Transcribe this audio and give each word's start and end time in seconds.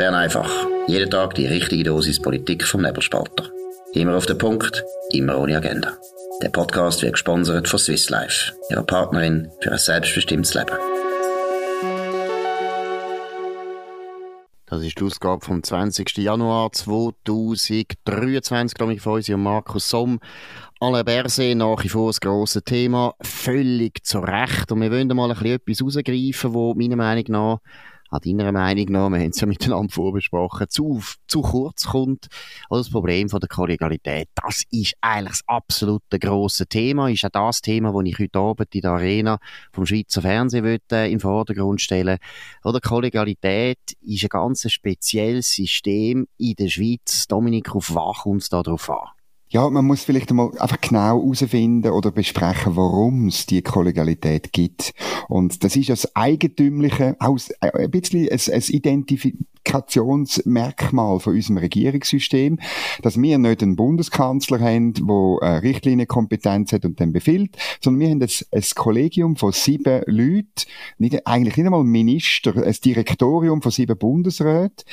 Bern 0.00 0.14
einfach. 0.14 0.50
Jeden 0.86 1.10
Tag 1.10 1.34
die 1.34 1.44
richtige 1.44 1.84
Dosis 1.84 2.22
Politik 2.22 2.64
vom 2.64 2.80
Nebelspalter. 2.80 3.50
Immer 3.92 4.16
auf 4.16 4.24
den 4.24 4.38
Punkt, 4.38 4.82
immer 5.12 5.38
ohne 5.38 5.58
Agenda. 5.58 5.92
Der 6.40 6.48
Podcast 6.48 7.02
wird 7.02 7.12
gesponsert 7.12 7.68
von 7.68 7.78
Swiss 7.78 8.08
Life, 8.08 8.54
ihrer 8.70 8.82
Partnerin 8.82 9.50
für 9.60 9.72
ein 9.72 9.78
selbstbestimmtes 9.78 10.54
Leben. 10.54 10.72
Das 14.64 14.82
ist 14.82 14.98
die 14.98 15.04
Ausgabe 15.04 15.44
vom 15.44 15.62
20. 15.62 16.16
Januar 16.16 16.72
2023, 16.72 18.74
glaube 18.74 18.94
ich, 18.94 19.02
von 19.02 19.16
uns 19.16 19.28
und 19.28 19.42
Markus 19.42 19.90
Somm. 19.90 20.18
Alain 20.80 21.04
Berset 21.04 21.58
nach 21.58 21.84
wie 21.84 21.90
vor 21.90 22.08
das 22.08 22.22
grosse 22.22 22.62
Thema, 22.62 23.12
völlig 23.20 24.02
zu 24.02 24.20
Recht. 24.20 24.72
Und 24.72 24.80
wir 24.80 24.90
wollen 24.90 25.08
mal 25.08 25.30
ein 25.30 25.36
bisschen 25.36 25.56
etwas 25.56 25.82
rausgreifen, 25.82 26.54
wo 26.54 26.72
meiner 26.72 26.96
Meinung 26.96 27.24
nach 27.28 27.58
an 28.10 28.20
deiner 28.24 28.52
Meinung 28.52 28.86
nach, 28.86 29.08
wir 29.10 29.20
haben 29.20 29.30
es 29.30 29.40
ja 29.40 29.46
miteinander 29.46 29.92
vorbesprochen, 29.92 30.66
zu, 30.68 31.00
zu 31.28 31.42
kurz 31.42 31.86
kommt. 31.86 32.26
Also 32.68 32.82
das 32.82 32.90
Problem 32.90 33.28
von 33.28 33.40
der 33.40 33.48
Kollegialität, 33.48 34.28
das 34.34 34.64
ist 34.70 34.94
eigentlich 35.00 35.38
das 35.38 35.42
absolute 35.46 36.18
grosse 36.18 36.66
Thema, 36.66 37.08
ist 37.08 37.24
auch 37.24 37.30
das 37.30 37.60
Thema, 37.60 37.92
das 37.92 38.02
ich 38.04 38.18
heute 38.18 38.38
Abend 38.38 38.74
in 38.74 38.80
der 38.80 38.90
Arena 38.90 39.38
vom 39.72 39.86
Schweizer 39.86 40.22
Fernsehen 40.22 40.64
will, 40.64 40.80
äh, 40.92 41.10
in 41.10 41.20
Vordergrund 41.20 41.80
stellen 41.80 42.18
Oder 42.64 42.80
Kollegialität 42.80 43.78
ist 44.00 44.24
ein 44.24 44.28
ganz 44.28 44.70
spezielles 44.70 45.52
System 45.52 46.26
in 46.36 46.54
der 46.54 46.68
Schweiz. 46.68 47.26
Dominik, 47.28 47.74
auf 47.74 47.94
was 47.94 48.18
kommt 48.18 48.42
es 48.42 48.48
da 48.48 48.62
drauf 48.62 48.90
an? 48.90 49.19
Ja, 49.52 49.68
man 49.68 49.84
muss 49.84 50.04
vielleicht 50.04 50.30
einmal 50.30 50.56
einfach 50.60 50.80
genau 50.80 51.00
herausfinden 51.00 51.90
oder 51.90 52.12
besprechen, 52.12 52.76
warum 52.76 53.26
es 53.26 53.46
die 53.46 53.62
Kollegialität 53.62 54.52
gibt. 54.52 54.92
Und 55.28 55.64
das 55.64 55.74
ist 55.74 55.88
das 55.88 56.14
Eigentümliche, 56.14 57.16
auch 57.18 57.36
ein 57.60 57.90
bisschen 57.90 58.28
ein, 58.28 58.38
ein 58.38 58.62
Identifikationsmerkmal 58.68 61.18
von 61.18 61.34
unserem 61.34 61.58
Regierungssystem, 61.58 62.60
dass 63.02 63.20
wir 63.20 63.38
nicht 63.38 63.64
einen 63.64 63.74
Bundeskanzler 63.74 64.60
haben, 64.60 64.94
der 64.94 65.64
Richtlinienkompetenz 65.64 66.72
hat 66.72 66.84
und 66.84 67.00
dann 67.00 67.12
befiehlt, 67.12 67.56
sondern 67.80 68.00
wir 68.00 68.10
haben 68.10 68.22
ein, 68.22 68.30
ein 68.52 68.64
Kollegium 68.76 69.34
von 69.34 69.50
sieben 69.50 70.02
Leuten, 70.06 70.46
nicht, 70.98 71.26
eigentlich 71.26 71.56
nicht 71.56 71.66
einmal 71.66 71.82
Minister, 71.82 72.54
ein 72.54 72.76
Direktorium 72.84 73.62
von 73.62 73.72
sieben 73.72 73.98
Bundesräten. 73.98 74.84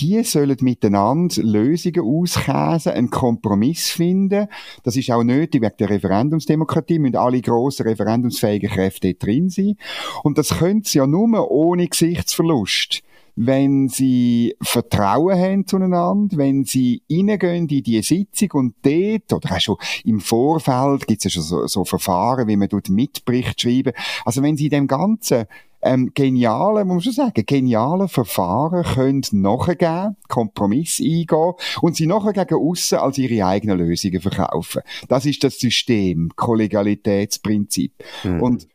Die 0.00 0.20
sollen 0.24 0.56
miteinander 0.62 1.44
Lösungen 1.44 2.00
auskäsen, 2.00 2.90
einen 2.92 3.10
Kompromiss 3.10 3.99
finden. 4.00 4.48
Das 4.82 4.96
ist 4.96 5.10
auch 5.10 5.22
nötig 5.22 5.62
wegen 5.62 5.76
der 5.78 5.90
Referendumsdemokratie, 5.90 6.98
müssen 6.98 7.16
alle 7.16 7.42
grossen 7.42 7.86
referendumsfähigen 7.86 8.70
Kräfte 8.70 9.14
drin 9.14 9.50
sein. 9.50 9.76
Und 10.22 10.38
das 10.38 10.58
können 10.58 10.82
sie 10.82 10.98
ja 10.98 11.06
nur 11.06 11.50
ohne 11.50 11.86
Gesichtsverlust 11.86 13.02
wenn 13.36 13.88
sie 13.88 14.54
Vertrauen 14.60 15.38
haben 15.38 15.66
zueinander, 15.66 16.36
wenn 16.36 16.64
sie 16.64 17.02
reingehen 17.10 17.68
in 17.68 17.82
die 17.82 18.02
Sitzung 18.02 18.50
und 18.52 18.74
dort, 18.82 19.32
oder 19.32 19.56
auch 19.56 19.60
schon 19.60 19.76
im 20.04 20.20
Vorfeld, 20.20 21.06
gibt 21.06 21.24
es 21.24 21.24
ja 21.24 21.30
schon 21.30 21.42
so, 21.42 21.66
so 21.66 21.84
Verfahren, 21.86 22.48
wie 22.48 22.56
man 22.56 22.68
dort 22.68 22.90
Mitbericht 22.90 23.60
schreiben. 23.62 23.92
Also 24.26 24.42
wenn 24.42 24.58
sie 24.58 24.68
dem 24.68 24.86
Ganzen 24.86 25.46
ähm, 25.82 26.12
geniale, 26.14 26.84
muss 26.84 26.94
man 26.94 27.00
schon 27.00 27.12
sagen, 27.12 27.44
geniale 27.46 28.08
Verfahren 28.08 28.84
können 28.84 29.22
nachgeben, 29.32 30.16
Kompromiss 30.28 31.00
eingehen 31.00 31.54
und 31.80 31.96
sie 31.96 32.06
nachher 32.06 32.32
gegen 32.32 32.60
aussen 32.60 32.98
als 32.98 33.18
ihre 33.18 33.46
eigenen 33.46 33.78
Lösungen 33.78 34.20
verkaufen. 34.20 34.82
Das 35.08 35.26
ist 35.26 35.42
das 35.44 35.58
System, 35.58 36.30
Kollegialitätsprinzip. 36.36 37.92
Mhm. 38.24 38.42
Und 38.42 38.68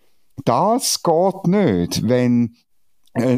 das 0.43 1.01
geht 1.01 1.47
nicht, 1.47 2.07
wenn 2.07 2.55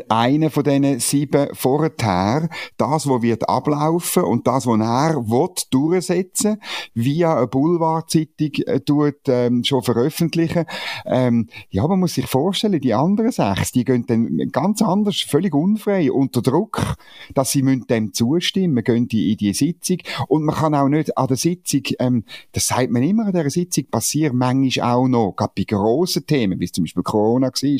einer 0.10 0.50
von 0.50 0.64
diesen 0.64 1.00
sieben 1.00 1.50
vorher, 1.54 2.50
das, 2.78 3.08
was 3.08 3.22
wird 3.22 3.48
ablaufen 3.48 4.24
und 4.24 4.48
das, 4.48 4.66
was 4.66 4.80
er 4.80 5.16
will, 5.18 5.54
durchsetzen, 5.70 6.58
via 6.96 7.38
eine 7.38 7.48
Boulevardzeitung 7.48 8.52
äh, 8.66 8.80
tut, 8.80 9.28
ähm, 9.28 9.64
schon 9.64 9.84
veröffentlichen. 9.84 10.66
Ähm, 11.06 11.48
ja, 11.70 11.88
man 11.88 12.00
muss 12.00 12.16
sich 12.16 12.26
vorstellen, 12.26 12.82
die 12.82 12.96
anderen 12.96 13.32
sechs, 13.32 13.72
die 13.72 13.86
gehen 13.86 14.06
dann 14.08 14.50
ganz 14.52 14.82
anders, 14.82 15.22
völlig 15.22 15.54
unfrei, 15.54 16.12
unter 16.12 16.42
Druck, 16.42 16.96
dass 17.36 17.52
sie 17.52 17.62
dem 17.62 18.14
zustimmen, 18.14 18.84
gehen 18.84 19.08
die 19.08 19.32
in 19.32 19.38
die 19.38 19.54
Sitzung 19.54 19.98
und 20.28 20.44
man 20.44 20.56
kann 20.56 20.74
auch 20.74 20.90
nicht 20.90 21.16
an 21.18 21.28
der 21.28 21.38
Sitzung, 21.38 21.84
ähm, 22.00 22.24
das 22.52 22.68
sagt 22.68 22.90
man 22.90 23.04
immer 23.04 23.28
an 23.28 23.34
dieser 23.34 23.50
Sitzung, 23.52 23.86
passiert 23.92 24.34
manchmal 24.34 24.92
auch 24.92 25.08
noch, 25.08 25.34
gerade 25.36 25.54
bei 25.56 25.64
grossen 25.64 26.26
Themen, 26.26 26.60
wie 26.60 26.72
zum 26.72 26.86
Beispiel 26.86 27.04
Corona 27.04 27.48
war, 27.48 27.80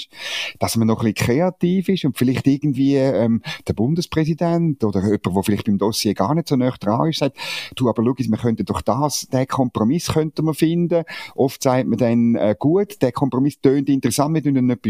dass 0.60 0.78
man 0.78 0.88
noch 0.88 1.00
ein 1.04 1.14
bisschen 1.14 1.28
kreativ 1.28 1.87
ist 1.90 2.06
und 2.06 2.18
vielleicht 2.18 2.48
irgendwie 2.48 2.96
ähm, 2.96 3.42
der 3.68 3.74
Bundespräsident 3.74 4.84
oder 4.84 5.02
jemand, 5.04 5.26
der 5.26 5.44
vielleicht 5.44 5.66
beim 5.66 5.78
Dossier 5.78 6.14
gar 6.14 6.34
nicht 6.36 6.48
so 6.48 6.56
nah 6.56 6.72
dran 6.72 7.10
ist, 7.10 7.20
sagt, 7.20 7.38
du, 7.76 7.90
aber 7.90 8.04
schau, 8.04 8.16
wir 8.18 8.38
könnten 8.38 8.66
doch 8.66 8.82
das, 8.82 9.28
den 9.28 9.48
Kompromiss 9.48 10.08
könnten 10.08 10.46
wir 10.46 10.54
finden. 10.54 11.04
Oft 11.36 11.62
sagt 11.64 11.88
man 11.88 11.98
dann, 11.98 12.36
äh, 12.36 12.56
gut, 12.58 13.02
der 13.02 13.12
Kompromiss 13.12 13.60
tönt 13.60 13.90
interessant, 13.90 14.34
wir 14.34 14.42
können 14.42 14.58
ihn 14.58 14.66
nicht 14.68 14.82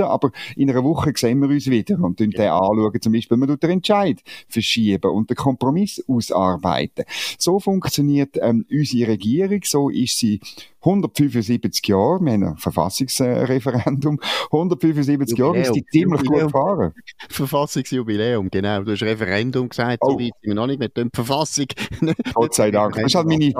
aber 0.00 0.30
in 0.56 0.70
einer 0.70 0.84
Woche 0.84 1.12
sehen 1.16 1.40
wir 1.40 1.48
uns 1.48 1.66
wieder 1.66 1.98
und 2.00 2.20
den 2.20 2.36
anschauen, 2.36 3.00
zum 3.00 3.12
Beispiel, 3.12 3.36
man 3.36 3.48
tut 3.48 3.62
den 3.62 3.70
Entscheid 3.70 4.22
verschieben 4.48 5.10
und 5.10 5.30
den 5.30 5.36
Kompromiss 5.36 6.02
ausarbeiten. 6.08 7.04
So 7.38 7.60
funktioniert 7.60 8.36
ähm, 8.40 8.64
unsere 8.70 9.12
Regierung, 9.12 9.60
so 9.64 9.90
ist 9.90 10.18
sie 10.18 10.40
175 10.86 11.88
Jahre, 11.88 12.20
wir 12.20 12.32
haben 12.32 12.44
ein 12.44 12.56
Verfassungsreferendum, 12.56 14.20
175 14.52 15.38
Jahre 15.38 15.58
ist 15.58 15.72
die 15.74 15.84
ziemlich 15.86 16.22
gut 16.24 16.40
gefahren. 16.40 16.92
Verfassungsjubiläum, 17.28 18.48
genau. 18.50 18.82
Du 18.82 18.92
hast 18.92 19.02
Referendum 19.02 19.68
gesagt, 19.68 19.98
oh. 20.02 20.12
so 20.12 20.20
weit 20.20 20.32
sind 20.40 20.50
wir 20.50 20.54
noch 20.54 20.66
nicht 20.66 20.78
mit 20.78 20.96
der 20.96 21.08
Verfassung. 21.12 21.66
Gott 22.34 22.54
sei 22.54 22.70
Dank. 22.70 22.94
Das 22.94 23.04
ist 23.04 23.14
halt 23.14 23.26
meine 23.26 23.52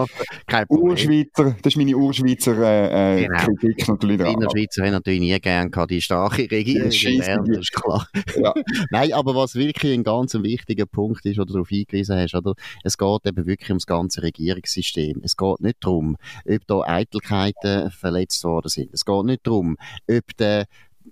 Urschweizer, 0.68 1.56
das 1.62 1.72
ist 1.72 1.76
meine 1.76 1.96
Urschweizer 1.96 2.56
äh, 2.58 3.22
äh, 3.22 3.26
genau. 3.26 3.38
Kritik 3.38 3.88
natürlich 3.88 4.18
dran. 4.18 4.36
Die 4.40 4.58
Schweizer 4.58 4.84
haben 4.84 4.92
natürlich 4.92 5.20
nie 5.20 5.40
gern 5.40 5.70
gehabt, 5.70 5.90
die 5.90 6.00
starke 6.00 6.50
Regierung 6.50 6.90
Bern, 6.90 7.44
das 7.46 7.58
ist 7.58 7.72
klar. 7.72 8.06
Ja. 8.36 8.54
Nein, 8.90 9.12
aber 9.12 9.34
was 9.34 9.54
wirklich 9.56 9.92
ein 9.92 10.04
ganz 10.04 10.34
wichtiger 10.34 10.86
Punkt 10.86 11.26
ist, 11.26 11.38
oder 11.38 11.46
du 11.46 11.52
darauf 11.54 11.68
hingewiesen 11.68 12.16
hast, 12.16 12.34
oder? 12.34 12.54
es 12.84 12.96
geht 12.98 13.26
eben 13.26 13.46
wirklich 13.46 13.70
ums 13.70 13.86
ganze 13.86 14.22
Regierungssystem. 14.22 15.20
Es 15.22 15.36
geht 15.36 15.60
nicht 15.60 15.78
darum, 15.80 16.16
ob 16.48 16.66
da 16.66 16.80
eitel 16.82 17.15
Eitelkeiten 17.16 17.90
verletzt 17.90 18.44
worden 18.44 18.68
sind. 18.68 18.92
Es 18.92 19.04
geht 19.04 19.24
nicht 19.24 19.46
darum, 19.46 19.76
ob 20.08 20.36
der 20.38 20.66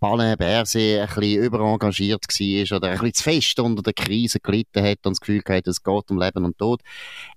Alain 0.05 0.37
Berset 0.37 1.01
ein 1.01 1.07
bisschen 1.07 1.45
überengagiert 1.45 2.25
war 2.29 2.77
oder 2.77 2.89
ein 2.89 2.99
bisschen 2.99 3.15
zu 3.15 3.23
fest 3.23 3.61
unter 3.61 3.83
der 3.83 3.95
Krise 3.95 4.39
gelitten 4.39 4.85
hat 4.85 4.99
und 5.07 5.13
das 5.13 5.21
Gefühl 5.21 5.43
hatte, 5.49 5.71
es 5.71 5.83
geht 5.83 6.11
um 6.11 6.21
Leben 6.21 6.45
und 6.45 6.59
Tod. 6.59 6.83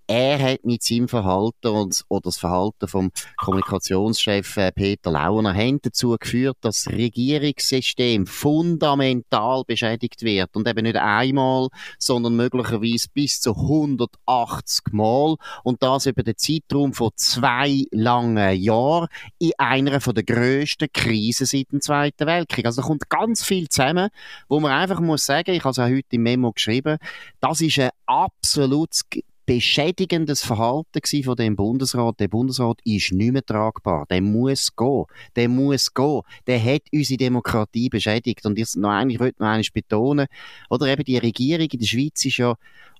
Er 0.10 0.40
hat 0.40 0.64
mit 0.64 0.84
seinem 0.84 1.10
Verhalten 1.10 1.68
und, 1.68 2.04
oder 2.08 2.22
das 2.24 2.38
Verhalten 2.38 2.88
vom 2.88 3.12
Kommunikationschef 3.38 4.56
äh, 4.56 4.72
Peter 4.72 5.12
Launer 5.12 5.54
dazu 5.82 6.16
geführt, 6.18 6.58
dass 6.62 6.84
das 6.84 6.94
Regierungssystem 6.94 8.26
fundamental 8.26 9.64
beschädigt 9.68 10.22
wird. 10.22 10.56
Und 10.56 10.66
eben 10.66 10.84
nicht 10.84 10.96
einmal, 10.96 11.68
sondern 12.00 12.38
möglicherweise 12.38 13.10
bis 13.14 13.42
zu 13.42 13.52
180 13.52 14.94
Mal. 14.94 15.36
Und 15.64 15.84
das 15.84 16.06
über 16.06 16.24
den 16.24 16.38
Zeitraum 16.38 16.94
von 16.94 17.12
zwei 17.18 17.84
langen 17.92 18.56
Jahren 18.56 19.08
in 19.40 19.52
einer 19.58 20.00
der 20.00 20.24
grössten 20.24 20.88
Krisen 20.94 21.46
seit 21.46 21.72
dem 21.74 21.82
Zweiten 21.82 22.28
Weltkrieg. 22.28 22.57
Also 22.66 22.82
da 22.82 22.88
kommt 22.88 23.10
ganz 23.10 23.44
viel 23.44 23.70
zusammen, 23.70 24.10
wo 24.48 24.60
man 24.60 24.72
einfach 24.72 25.00
muss 25.00 25.26
sagen, 25.26 25.52
ich 25.52 25.64
habe 25.64 25.72
es 25.72 25.80
auch 25.80 25.86
heute 25.86 26.08
im 26.12 26.24
Memo 26.24 26.52
geschrieben, 26.52 26.98
das 27.40 27.62
ist 27.62 27.80
ein 27.80 27.90
absolutes 28.06 29.04
beschädigendes 29.48 30.44
Verhalten 30.44 31.24
von 31.24 31.36
dem 31.38 31.56
Bundesrat. 31.56 32.20
Der 32.20 32.28
Bundesrat 32.28 32.80
ist 32.84 33.14
nicht 33.14 33.32
mehr 33.32 33.46
tragbar. 33.46 34.06
Der 34.10 34.22
muss 34.22 34.76
gehen. 34.76 35.06
Der 35.38 35.48
muss 35.48 35.94
gehen. 35.94 36.22
Der 36.46 36.62
hat 36.62 36.82
unsere 36.92 37.18
Demokratie 37.18 37.88
beschädigt. 37.88 38.46
Und 38.46 38.60
jetzt 38.60 38.76
noch 38.76 38.90
einmal, 38.90 39.14
ich 39.14 39.20
wollte 39.22 39.42
noch 39.42 39.48
einmal 39.48 39.64
betonen, 39.74 40.28
oder 40.70 40.88
eben 40.88 41.06
die 41.06 41.18
Regierung 41.18 41.68
in 41.72 41.80
der 41.80 41.86
Schweiz 41.86 42.26
ist 42.26 42.38
ja 42.38 42.56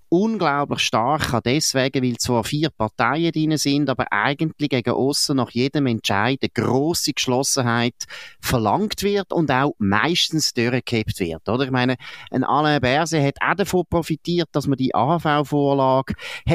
unglaublich 0.10 0.80
stark 0.80 1.34
auch 1.34 1.42
deswegen, 1.42 2.04
weil 2.04 2.18
zwar 2.18 2.44
vier 2.44 2.70
Parteien 2.70 3.32
drin 3.32 3.58
sind, 3.58 3.90
aber 3.90 4.06
eigentlich 4.12 4.70
gegen 4.70 4.92
aussen 4.92 5.38
nach 5.38 5.52
jedem 5.52 5.88
Entscheid 5.88 6.40
eine 6.42 6.50
grosse 6.50 7.14
Geschlossenheit 7.14 7.96
verlangt 8.40 9.04
wird 9.04 9.34
und 9.34 9.52
auch 9.52 9.74
meistens 9.80 10.54
durchgekippt 10.54 11.20
wird, 11.20 11.48
oder? 11.50 11.66
Ich 11.66 11.72
meine, 11.72 11.98
ein 12.32 12.44
Alain 12.44 12.80
Berset 12.80 13.24
hat 13.24 13.36
auch 13.42 13.56
davon 13.56 13.84
profitiert, 13.90 14.50
dass 14.54 14.68
man 14.68 14.78
die 14.78 14.96
AHV-Vorlage 14.96 16.14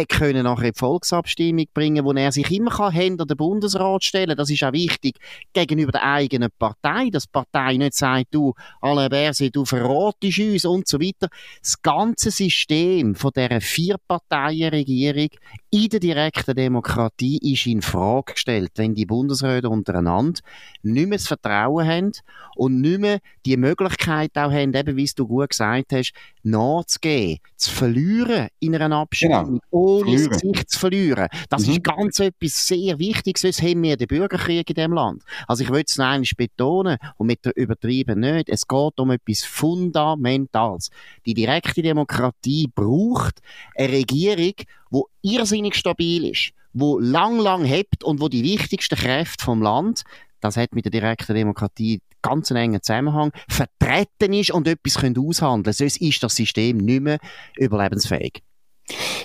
können 0.08 0.44
nachher 0.44 0.66
in 0.66 0.72
die 0.72 0.78
Volksabstimmung 0.78 1.66
bringen, 1.74 2.04
wo 2.04 2.12
er 2.12 2.32
sich 2.32 2.50
immer 2.50 2.70
kann 2.70 2.92
hinter 2.92 3.26
den 3.26 3.36
Bundesrat 3.36 4.04
stellen. 4.04 4.36
Das 4.36 4.50
ist 4.50 4.62
auch 4.62 4.72
wichtig 4.72 5.18
gegenüber 5.52 5.92
der 5.92 6.04
eigenen 6.04 6.50
Partei, 6.58 7.10
dass 7.10 7.24
die 7.24 7.32
Partei 7.32 7.76
nicht 7.76 7.94
sagt, 7.94 8.34
du, 8.34 8.54
Alain 8.80 9.10
Berset, 9.10 9.54
du 9.54 9.64
verratest 9.64 10.38
uns 10.38 10.64
und 10.64 10.88
so 10.88 11.00
weiter. 11.00 11.28
Das 11.60 11.80
ganze 11.82 12.30
System 12.30 13.14
von 13.14 13.32
dieser 13.48 13.60
Vierparteienregierung 13.60 15.28
in 15.70 15.88
der 15.88 16.00
direkten 16.00 16.54
Demokratie 16.54 17.38
ist 17.52 17.66
in 17.66 17.80
Frage 17.80 18.34
gestellt, 18.34 18.72
wenn 18.76 18.94
die 18.94 19.06
Bundesräte 19.06 19.70
untereinander 19.70 20.40
nicht 20.82 21.08
mehr 21.08 21.18
das 21.18 21.28
Vertrauen 21.28 21.86
haben 21.86 22.12
und 22.56 22.80
nicht 22.80 23.00
mehr 23.00 23.20
die 23.46 23.56
Möglichkeit 23.56 24.36
auch 24.36 24.52
haben, 24.52 24.74
eben 24.74 24.96
wie 24.96 25.10
du 25.16 25.26
gut 25.26 25.50
gesagt 25.50 25.92
hast, 25.92 26.12
nachzugeben, 26.42 27.38
zu 27.56 27.70
verlieren 27.70 28.48
in 28.60 28.74
einer 28.74 28.96
Abstimmung, 28.96 29.44
genau. 29.46 29.60
ohne 29.70 30.18
verlieren. 30.18 30.38
sich 30.38 30.66
zu 30.66 30.78
verlieren. 30.78 31.28
Das 31.48 31.66
mhm. 31.66 31.72
ist 31.72 31.84
ganz 31.84 32.20
etwas 32.20 32.66
sehr 32.66 32.98
Wichtiges, 32.98 33.42
sonst 33.42 33.62
haben 33.62 33.82
wir 33.82 33.96
den 33.96 34.08
Bürgerkrieg 34.08 34.68
in 34.68 34.74
diesem 34.74 34.92
Land. 34.92 35.22
Also 35.46 35.64
ich 35.64 35.70
will 35.70 35.84
es 35.86 35.96
noch 35.96 36.06
einmal 36.06 36.28
betonen 36.36 36.98
und 37.16 37.26
mit 37.26 37.44
der 37.44 37.56
Übertrieben 37.56 38.20
nicht, 38.20 38.48
es 38.48 38.66
geht 38.66 39.00
um 39.00 39.10
etwas 39.10 39.42
Fundamentales. 39.44 40.90
Die 41.24 41.34
direkte 41.34 41.82
Demokratie 41.82 42.68
braucht 42.74 43.31
eine 43.76 43.92
Regierung, 43.92 44.54
wo 44.90 45.08
irrsinnig 45.22 45.74
stabil 45.74 46.30
ist, 46.30 46.52
wo 46.72 46.98
lang, 46.98 47.38
lang 47.38 47.64
hebt 47.64 48.04
und 48.04 48.20
wo 48.20 48.28
die 48.28 48.42
wichtigsten 48.42 48.96
Kräfte 48.96 49.44
vom 49.44 49.62
Land, 49.62 50.02
das 50.40 50.56
hat 50.56 50.74
mit 50.74 50.84
der 50.84 50.92
direkten 50.92 51.34
Demokratie 51.34 52.00
ganz 52.22 52.50
einen 52.50 52.62
engen 52.62 52.82
Zusammenhang, 52.82 53.32
vertreten 53.48 54.32
ist 54.32 54.52
und 54.52 54.68
etwas 54.68 54.96
aushandeln 54.96 55.64
können. 55.64 55.72
Sonst 55.72 56.00
ist 56.00 56.22
das 56.22 56.36
System 56.36 56.78
nicht 56.78 57.02
mehr 57.02 57.18
überlebensfähig. 57.56 58.42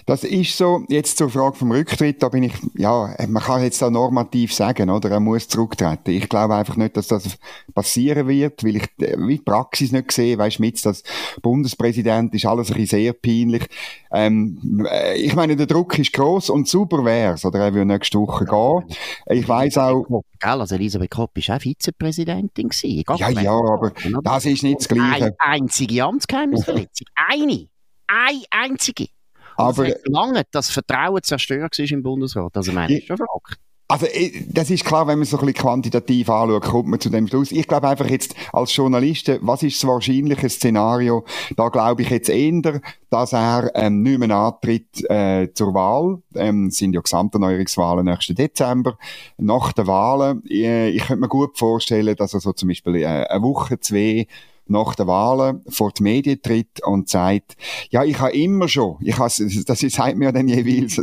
Das 0.06 0.24
ist 0.24 0.58
so, 0.58 0.84
jetzt 0.90 1.18
zur 1.18 1.30
Frage 1.30 1.56
vom 1.56 1.72
Rücktritt, 1.72 2.24
da 2.24 2.30
bin 2.30 2.44
ich, 2.44 2.54
ja, 2.75 3.16
man 3.28 3.44
kann 3.44 3.64
jetzt 3.64 3.81
da 3.81 3.90
normativ 3.90 4.54
sagen, 4.54 4.90
oder? 4.90 5.12
Er 5.12 5.19
muss 5.19 5.48
zurücktreten. 5.48 6.12
Ich 6.12 6.30
glaube 6.30 6.56
einfach 6.56 6.78
nicht, 6.78 6.98
dass 6.98 7.08
das 7.08 7.38
passieren 7.74 8.28
wird, 8.28 8.64
weil 8.64 8.78
ich 8.78 8.90
wie 8.98 9.38
die 9.38 9.44
Praxis 9.44 9.92
nicht 9.92 10.12
sehe, 10.12 10.38
weißt 10.38 10.60
mit, 10.60 10.86
das 10.86 11.04
Bundespräsident 11.42 12.34
ist 12.34 12.46
alles 12.46 12.69
ein 12.69 12.78
bisschen 12.78 13.00
sehr 13.00 13.14
peinlich. 13.14 13.68
Ähm, 14.12 14.88
äh, 14.90 15.18
ich 15.18 15.36
meine, 15.36 15.56
der 15.56 15.66
Druck 15.66 15.98
ist 16.00 16.14
groß 16.14 16.50
und 16.50 16.68
super 16.68 17.04
wär's, 17.04 17.46
oder? 17.46 17.60
Er 17.60 17.74
will 17.74 17.86
nächste 17.86 18.19
Woche 18.19 18.46
gehen. 18.46 18.98
Ich 19.28 19.48
weiß 19.48 19.78
auch. 19.80 20.06
Gell, 20.40 20.62
also 20.62 20.75
Elisabeth 20.75 21.12
Kopp 21.12 21.38
ist 21.38 21.50
auch 21.50 21.60
Vizepräsidentin 21.60 22.69
gewesen. 22.69 23.04
Ja, 23.18 23.30
ja, 23.30 23.52
aber 23.52 23.92
das 24.24 24.46
ist 24.46 24.64
nicht 24.64 24.80
das 24.80 24.88
Gleiche. 24.88 25.25
Eine 25.25 25.36
einzige 25.40 26.04
Amtsgeheimnisverletzung. 26.04 27.08
Eine. 27.16 27.68
Eine 28.08 28.44
einzige. 28.52 29.08
Aber 29.57 29.88
es 29.88 30.01
lange 30.06 30.44
das 30.51 30.69
Vertrauen 30.69 31.21
zerstört 31.24 31.77
ist 31.80 31.92
im 31.92 32.04
Bundesrat. 32.04 32.56
Also, 32.56 32.71
meine, 32.71 32.98
ist 32.98 33.07
schon 33.07 33.18
verrückt. 33.18 33.57
Also, 33.89 34.06
das 34.50 34.69
ist 34.69 34.83
klar, 34.83 35.07
wenn 35.07 35.18
man 35.18 35.25
so 35.25 35.38
ein 35.38 35.45
bisschen 35.45 35.62
quantitativ 35.62 36.30
anschaut, 36.30 36.63
kommt 36.63 36.89
man 36.89 37.00
zu 37.00 37.09
dem 37.09 37.25
Schluss. 37.25 37.54
Ich 37.54 37.69
glaube 37.69 37.88
einfach 37.88 38.09
jetzt 38.09 38.36
als 38.51 38.75
Journalist, 38.75 39.31
was 39.39 39.63
ist 39.63 39.81
das 39.81 39.89
wahrscheinliche 39.89 40.50
Szenario? 40.50 41.24
Da 41.56 41.69
glaube 41.69 42.01
ich 42.01 42.09
jetzt 42.09 42.27
eher, 42.27 42.81
dass 43.09 43.31
er 43.31 43.71
ähm, 43.75 44.01
nicht 44.01 44.19
mehr 44.19 44.36
antritt 44.36 45.09
äh, 45.09 45.54
zur 45.54 45.74
Wahl. 45.74 46.21
Ähm, 46.36 46.69
sind 46.69 46.95
ja 46.95 47.01
Gesamterneuerungswahlen 47.01 48.06
nächsten 48.06 48.36
Dezember. 48.36 48.98
Nach 49.38 49.71
den 49.71 49.88
Wahlen, 49.88 50.44
äh, 50.50 50.89
ich 50.89 51.04
könnte 51.06 51.21
mir 51.21 51.30
gut 51.30 51.57
vorstellen, 51.57 52.18
dass 52.18 52.33
er 52.33 52.42
so 52.42 52.51
zum 52.51 52.68
Beispiel 52.68 52.98
äh, 52.98 53.06
eine 53.06 53.42
Woche, 53.42 53.80
zwei 53.80 54.27
nach 54.69 54.96
der 54.96 55.08
Wahlen 55.08 55.62
vor 55.68 55.92
die 55.92 56.04
Medien 56.04 56.42
tritt 56.42 56.84
und 56.86 57.10
sagt, 57.10 57.56
ja, 57.90 58.04
ich 58.04 58.19
habe 58.19 58.34
immer 58.34 58.68
schon, 58.68 58.98
ich 59.02 59.18
habe, 59.18 59.31
das 59.66 59.80
sagt 59.80 60.18
mir 60.18 60.31
dann 60.31 60.48
jeweils, 60.48 60.96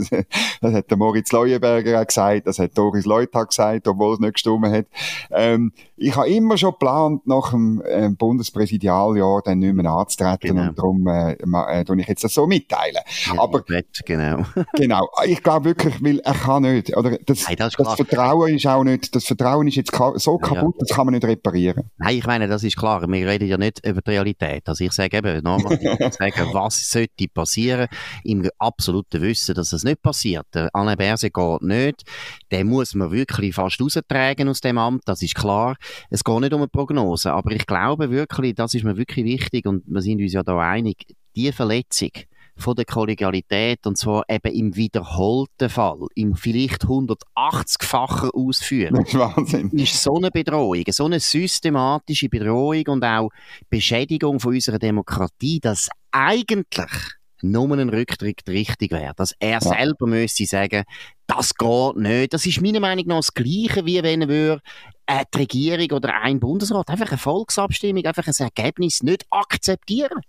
das 0.61 0.75
hat 0.75 0.91
der 0.91 0.97
Moritz 0.97 1.33
Leuenberger 1.33 2.01
auch 2.01 2.07
gesagt, 2.07 2.47
das 2.47 2.59
hat 2.59 2.77
Doris 2.77 3.05
Leuthard 3.05 3.51
gesagt, 3.51 3.89
obwohl 3.89 4.15
es 4.15 4.21
nicht 4.21 4.35
gestimmt 4.35 4.67
hat, 4.67 4.87
ähm, 5.31 5.73
ich 5.97 6.17
habe 6.17 6.29
immer 6.29 6.57
schon 6.59 6.73
geplant, 6.73 7.27
nach 7.27 7.51
dem 7.51 7.83
äh, 7.87 8.09
Bundespräsidialjahr 8.11 9.43
dann 9.45 9.61
nicht 9.61 9.75
mehr 9.75 9.91
anzutreten 9.91 10.57
genau. 10.57 10.69
und 10.69 10.79
darum 10.79 11.07
äh, 11.07 11.33
äh, 11.33 11.85
tue 11.85 12.01
ich 12.01 12.09
jetzt 12.09 12.25
das 12.25 12.35
so 12.35 12.47
mitteilen. 12.47 12.99
Ja, 13.27 13.41
Aber 13.41 13.63
genau. 14.05 14.45
genau, 14.75 15.09
ich 15.25 15.43
glaube 15.43 15.67
wirklich, 15.67 16.03
weil 16.03 16.19
er 16.21 16.35
kann 16.35 16.63
nicht, 16.63 16.97
oder 16.97 17.17
das, 17.25 17.47
Nein, 17.47 17.57
das, 17.57 17.75
das 17.75 17.95
Vertrauen 17.95 18.55
ist 18.55 18.67
auch 18.67 18.83
nicht, 18.83 19.15
das 19.15 19.25
Vertrauen 19.25 19.69
ist 19.69 19.77
jetzt 19.77 19.93
so 20.17 20.39
kaputt, 20.39 20.75
ja. 20.75 20.81
das 20.81 20.97
kann 20.97 21.07
man 21.07 21.15
nicht 21.15 21.25
reparieren. 21.25 21.91
Nein, 21.99 22.17
ich 22.17 22.27
meine, 22.27 22.49
das 22.49 22.65
ist 22.65 22.77
klar. 22.77 23.07
Wir 23.07 23.29
reden 23.29 23.49
ja 23.49 23.57
nicht 23.57 23.87
über 23.87 24.01
die 24.01 24.11
Realität. 24.11 24.69
Also 24.69 24.85
ich 24.85 24.93
sage 24.93 25.17
eben, 25.17 25.43
nochmal, 25.45 25.79
ich 25.81 26.15
sage, 26.15 26.49
was 26.53 26.91
sollte 26.91 27.29
passieren, 27.33 27.89
im 28.25 28.49
absoluten 28.59 29.23
Wissen, 29.23 29.55
dass 29.55 29.73
es 29.73 29.85
nicht 29.85 30.03
passiert. 30.03 30.47
Der 30.55 30.71
Alain 30.73 30.99
Berset 30.99 31.33
geht 31.33 31.63
nicht. 31.63 32.03
Den 32.51 32.69
muss 32.69 32.95
man 32.95 33.13
wirklich 33.13 33.55
fast 33.55 33.81
raustragen 33.81 34.49
aus 34.49 34.61
dem 34.61 34.79
Amt, 34.79 35.03
das 35.07 35.23
ist 35.23 35.35
klar. 35.35 35.77
Es 36.11 36.25
geht 36.25 36.41
nicht 36.41 36.53
um 36.53 36.61
eine 36.61 36.69
Prognose, 36.69 37.33
aber 37.33 37.53
ich 37.53 37.67
glaube 37.67 38.11
wirklich, 38.11 38.55
das 38.55 38.75
ist 38.75 38.85
mir 38.85 38.97
wirklich 38.97 39.25
wichtig 39.25 39.67
und 39.67 39.83
wir 39.87 40.03
sind 40.03 40.21
uns 40.21 40.33
ja 40.33 40.43
da 40.43 40.59
einig, 40.59 41.07
die 41.37 41.51
Verletzung, 41.53 42.11
von 42.57 42.77
der 42.77 42.85
Kollegialität 42.85 43.87
und 43.87 43.99
zwar 43.99 44.25
eben 44.29 44.53
im 44.53 44.77
wiederholten 44.77 45.69
Fall, 45.69 46.07
im 46.15 46.37
vielleicht 46.37 46.85
180-facher 46.85 48.31
Ausführen. 48.35 48.95
Das 48.95 49.09
ist 49.09 49.19
Wahnsinn. 49.19 49.71
Ist 49.71 50.03
so 50.03 50.17
eine 50.17 50.31
Bedrohung, 50.31 50.85
so 50.89 51.07
eine 51.07 51.21
systematische 51.21 52.29
Bedrohung 52.29 52.85
und 52.89 53.05
auch 53.05 53.31
Beschädigung 53.69 54.39
von 54.41 54.55
unserer 54.55 54.79
Demokratie, 54.79 55.61
dass 55.61 55.89
eigentlich 56.13 57.15
nur 57.45 57.71
ein 57.77 57.89
Rücktritt 57.89 58.43
richtig 58.49 58.93
wäre. 58.93 59.13
Dass 59.17 59.35
er 59.39 59.51
ja. 59.51 59.61
selber 59.61 60.07
müsste 60.07 60.47
sagen, 60.47 60.85
das 61.27 61.55
geht 61.55 61.97
nicht. 61.97 62.35
Das 62.35 62.47
ist 62.47 62.61
meiner 62.61 62.81
Meinung 62.81 63.07
nach 63.07 63.17
das 63.17 63.35
Gleiche, 63.35 63.87
wie 63.87 64.03
wenn 64.03 64.23
er 64.23 64.61
äh, 65.07 65.25
die 65.33 65.39
Regierung 65.39 65.99
oder 65.99 66.21
ein 66.21 66.41
Bundesrat 66.41 66.89
einfach 66.89 67.11
eine 67.11 67.19
Volksabstimmung, 67.19 68.05
einfach 68.05 68.27
ein 68.27 68.35
Ergebnis 68.39 69.03
nicht 69.03 69.25
akzeptieren 69.31 70.21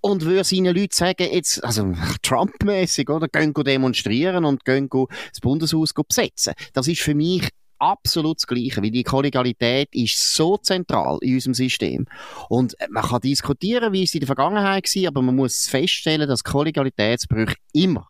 und 0.00 0.22
würde 0.24 0.44
seinen 0.44 0.76
Leuten 0.76 0.92
sagen, 0.92 1.28
jetzt, 1.32 1.64
also 1.64 1.94
Trump-mäßig, 2.22 3.08
oder, 3.08 3.28
gehen 3.28 3.54
demonstrieren 3.54 4.44
und 4.44 4.64
gehen 4.64 4.88
das 4.90 5.40
Bundeshaus 5.40 5.94
besetzen. 5.94 6.52
Das 6.72 6.88
ist 6.88 7.00
für 7.00 7.14
mich 7.14 7.48
absolut 7.90 8.38
das 8.38 8.46
Gleiche, 8.46 8.82
weil 8.82 8.90
die 8.90 9.02
Kollegialität 9.02 9.88
ist 9.94 10.34
so 10.34 10.56
zentral 10.56 11.18
in 11.20 11.34
unserem 11.34 11.54
System. 11.54 12.06
Und 12.48 12.74
man 12.88 13.04
kann 13.04 13.20
diskutieren, 13.20 13.92
wie 13.92 14.04
es 14.04 14.14
in 14.14 14.20
der 14.20 14.26
Vergangenheit 14.26 14.84
war, 14.84 15.08
aber 15.08 15.22
man 15.22 15.36
muss 15.36 15.66
feststellen, 15.66 16.28
dass 16.28 16.44
Kollegialitätsbrüche 16.44 17.56
immer 17.72 18.08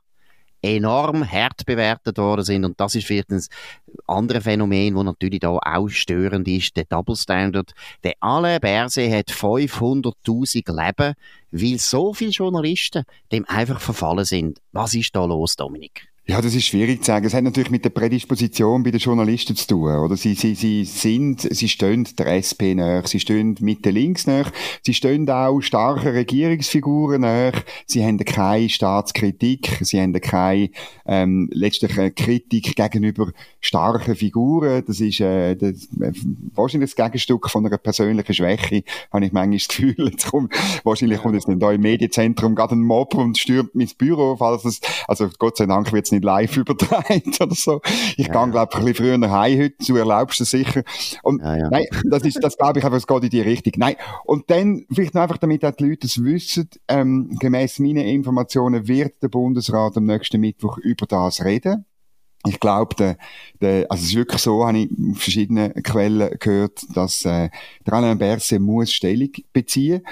enorm 0.64 1.30
hart 1.30 1.66
bewertet 1.66 2.16
worden 2.16 2.44
sind. 2.44 2.64
Und 2.64 2.80
das 2.80 2.94
ist 2.94 3.06
vielleicht 3.06 3.30
ein 3.30 3.42
anderes 4.06 4.44
Phänomen, 4.44 4.94
das 4.94 5.04
natürlich 5.04 5.40
da 5.40 5.50
auch 5.50 5.88
störend 5.88 6.48
ist, 6.48 6.76
der 6.76 6.84
Double 6.84 7.16
Standard. 7.16 7.72
Der 8.02 8.14
Alain 8.20 8.60
Berset 8.60 9.12
hat 9.12 9.30
500.000 9.30 10.86
Leben, 10.86 11.14
weil 11.50 11.78
so 11.78 12.14
viele 12.14 12.30
Journalisten 12.30 13.04
dem 13.30 13.44
einfach 13.46 13.80
verfallen 13.80 14.24
sind. 14.24 14.60
Was 14.72 14.94
ist 14.94 15.14
da 15.14 15.24
los, 15.24 15.56
Dominik? 15.56 16.13
Ja, 16.26 16.40
das 16.40 16.54
ist 16.54 16.64
schwierig 16.64 17.00
zu 17.00 17.08
sagen. 17.08 17.26
Es 17.26 17.34
hat 17.34 17.44
natürlich 17.44 17.70
mit 17.70 17.84
der 17.84 17.90
Prädisposition 17.90 18.82
bei 18.82 18.90
den 18.90 18.98
Journalisten 18.98 19.56
zu 19.56 19.66
tun, 19.66 19.94
oder? 19.94 20.16
Sie, 20.16 20.32
sie, 20.32 20.54
sie 20.54 20.86
sind, 20.86 21.42
sie 21.42 21.68
stehen 21.68 22.08
der 22.18 22.38
SP 22.40 22.72
nach, 22.74 23.06
sie 23.06 23.20
stehen 23.20 23.58
Mitte 23.60 23.90
links 23.90 24.26
nach, 24.26 24.50
sie 24.80 24.94
stehen 24.94 25.28
auch 25.28 25.60
starken 25.60 26.08
Regierungsfiguren 26.08 27.20
nach, 27.20 27.52
sie 27.84 28.02
haben 28.02 28.16
keine 28.16 28.70
Staatskritik, 28.70 29.80
sie 29.82 30.00
haben 30.00 30.18
keine, 30.18 30.70
ähm, 31.04 31.50
letztliche 31.52 32.10
Kritik 32.10 32.74
gegenüber 32.74 33.30
starken 33.60 34.16
Figuren. 34.16 34.82
Das 34.86 35.00
ist, 35.00 35.20
äh, 35.20 35.56
das, 35.56 35.88
äh, 36.00 36.12
wahrscheinlich 36.54 36.94
das 36.94 37.04
Gegenstück 37.04 37.50
von 37.50 37.66
einer 37.66 37.76
persönlichen 37.76 38.32
Schwäche, 38.32 38.82
habe 39.12 39.26
ich 39.26 39.32
manchmal 39.32 39.58
das 39.58 39.68
Gefühl. 39.68 39.94
Jetzt 40.10 40.30
kommt, 40.30 40.54
wahrscheinlich 40.84 41.18
kommt 41.20 41.34
jetzt 41.34 41.48
da 41.50 41.70
im 41.70 41.82
Medienzentrum 41.82 42.54
gerade 42.54 42.76
ein 42.76 42.80
Mob 42.82 43.14
und 43.14 43.36
stürmt 43.36 43.74
mein 43.74 43.90
Büro, 43.98 44.36
falls 44.38 44.64
es, 44.64 44.80
also 45.06 45.28
Gott 45.38 45.58
sei 45.58 45.66
Dank 45.66 45.92
wird's 45.92 46.13
nicht 46.14 46.24
live 46.24 46.56
übertragen 46.56 47.32
oder 47.40 47.54
so. 47.54 47.80
Ich 48.16 48.28
ja. 48.28 48.44
gehe, 48.44 48.52
glaube 48.52 48.70
ich, 48.72 48.78
ein 48.78 48.84
bisschen 48.84 48.94
früher 48.94 49.18
nach 49.18 49.30
Hause 49.30 49.64
heute, 49.64 49.74
du 49.86 49.96
erlaubst 49.96 50.40
es 50.40 50.50
sicher. 50.50 50.82
Und, 51.22 51.42
ja, 51.42 51.56
ja. 51.56 51.70
nein, 51.70 51.86
das 52.04 52.22
ist, 52.22 52.42
das 52.42 52.56
glaube 52.56 52.78
ich 52.78 52.84
einfach, 52.84 52.98
es 52.98 53.06
geht 53.06 53.24
in 53.24 53.30
die 53.30 53.40
Richtung. 53.40 53.72
Nein. 53.76 53.96
Und 54.24 54.50
dann, 54.50 54.86
vielleicht 54.92 55.14
noch 55.14 55.22
einfach, 55.22 55.38
damit 55.38 55.64
auch 55.64 55.72
die 55.72 55.84
Leute 55.84 56.06
es 56.06 56.22
wissen, 56.22 56.68
ähm, 56.88 57.36
gemäss 57.38 57.78
meinen 57.78 58.06
Informationen 58.06 58.88
wird 58.88 59.22
der 59.22 59.28
Bundesrat 59.28 59.96
am 59.96 60.06
nächsten 60.06 60.40
Mittwoch 60.40 60.78
über 60.78 61.06
das 61.06 61.44
reden. 61.44 61.84
Ich 62.46 62.60
glaube, 62.60 62.94
der, 62.96 63.16
der, 63.62 63.90
also 63.90 64.02
es 64.02 64.10
ist 64.10 64.16
wirklich 64.16 64.42
so, 64.42 64.66
habe 64.66 64.78
ich 64.78 64.90
auf 64.90 65.18
verschiedenen 65.18 65.72
Quellen 65.82 66.36
gehört, 66.38 66.84
dass 66.94 67.24
äh, 67.24 67.48
der 67.86 67.92
Alain 67.94 68.18
Berset 68.18 68.60
muss 68.60 68.92
Stellung 68.92 69.30
beziehen 69.52 70.02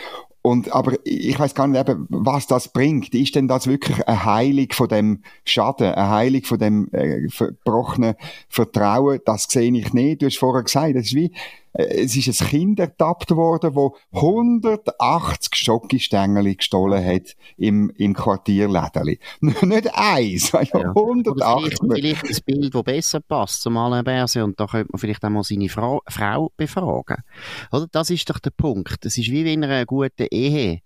und, 0.42 0.72
aber 0.72 0.94
ich 1.04 1.38
weiß 1.38 1.54
gar 1.54 1.68
nicht 1.68 1.88
eben, 1.88 2.06
was 2.10 2.48
das 2.48 2.68
bringt. 2.68 3.14
Ist 3.14 3.36
denn 3.36 3.46
das 3.46 3.68
wirklich 3.68 4.06
eine 4.08 4.24
Heilung 4.24 4.66
von 4.72 4.88
dem 4.88 5.22
Schaden, 5.44 5.92
eine 5.92 6.10
Heilung 6.10 6.42
von 6.42 6.58
dem 6.58 6.88
äh, 6.92 7.28
verbrochenen 7.28 8.16
Vertrauen? 8.48 9.20
Das 9.24 9.44
sehe 9.44 9.72
ich 9.72 9.92
nicht. 9.92 10.20
Du 10.20 10.26
hast 10.26 10.38
vorher 10.38 10.64
gesagt, 10.64 10.96
das 10.96 11.06
ist 11.06 11.14
wie, 11.14 11.30
es 11.72 12.16
ist 12.16 12.42
ein 12.42 12.48
Kind 12.48 12.80
ertappt 12.80 13.30
worden, 13.30 13.74
wo 13.74 13.96
180 14.12 15.54
Schokostängel 15.54 16.54
gestohlen 16.54 17.04
hat 17.04 17.34
im, 17.56 17.90
im 17.96 18.14
Quartierlädeli. 18.14 19.18
Nicht 19.40 19.94
eins, 19.94 20.52
ja, 20.52 20.60
180. 20.60 21.78
Vielleicht, 21.80 22.18
vielleicht 22.18 22.24
ein 22.24 22.44
Bild, 22.44 22.74
das 22.74 22.82
besser 22.82 23.20
passt 23.20 23.62
zum 23.62 23.76
Alain 23.76 24.04
Berset 24.04 24.42
und 24.42 24.60
da 24.60 24.66
könnte 24.66 24.88
man 24.92 24.98
vielleicht 24.98 25.24
auch 25.24 25.30
mal 25.30 25.44
seine 25.44 25.68
Frau, 25.68 26.02
Frau 26.08 26.52
befragen. 26.56 27.22
Oder? 27.70 27.86
Das 27.90 28.10
ist 28.10 28.28
doch 28.28 28.38
der 28.38 28.50
Punkt. 28.50 29.04
Es 29.06 29.16
ist 29.16 29.30
wie 29.30 29.52
in 29.52 29.64
einer 29.64 29.86
guten 29.86 30.26
Ehe 30.30 30.80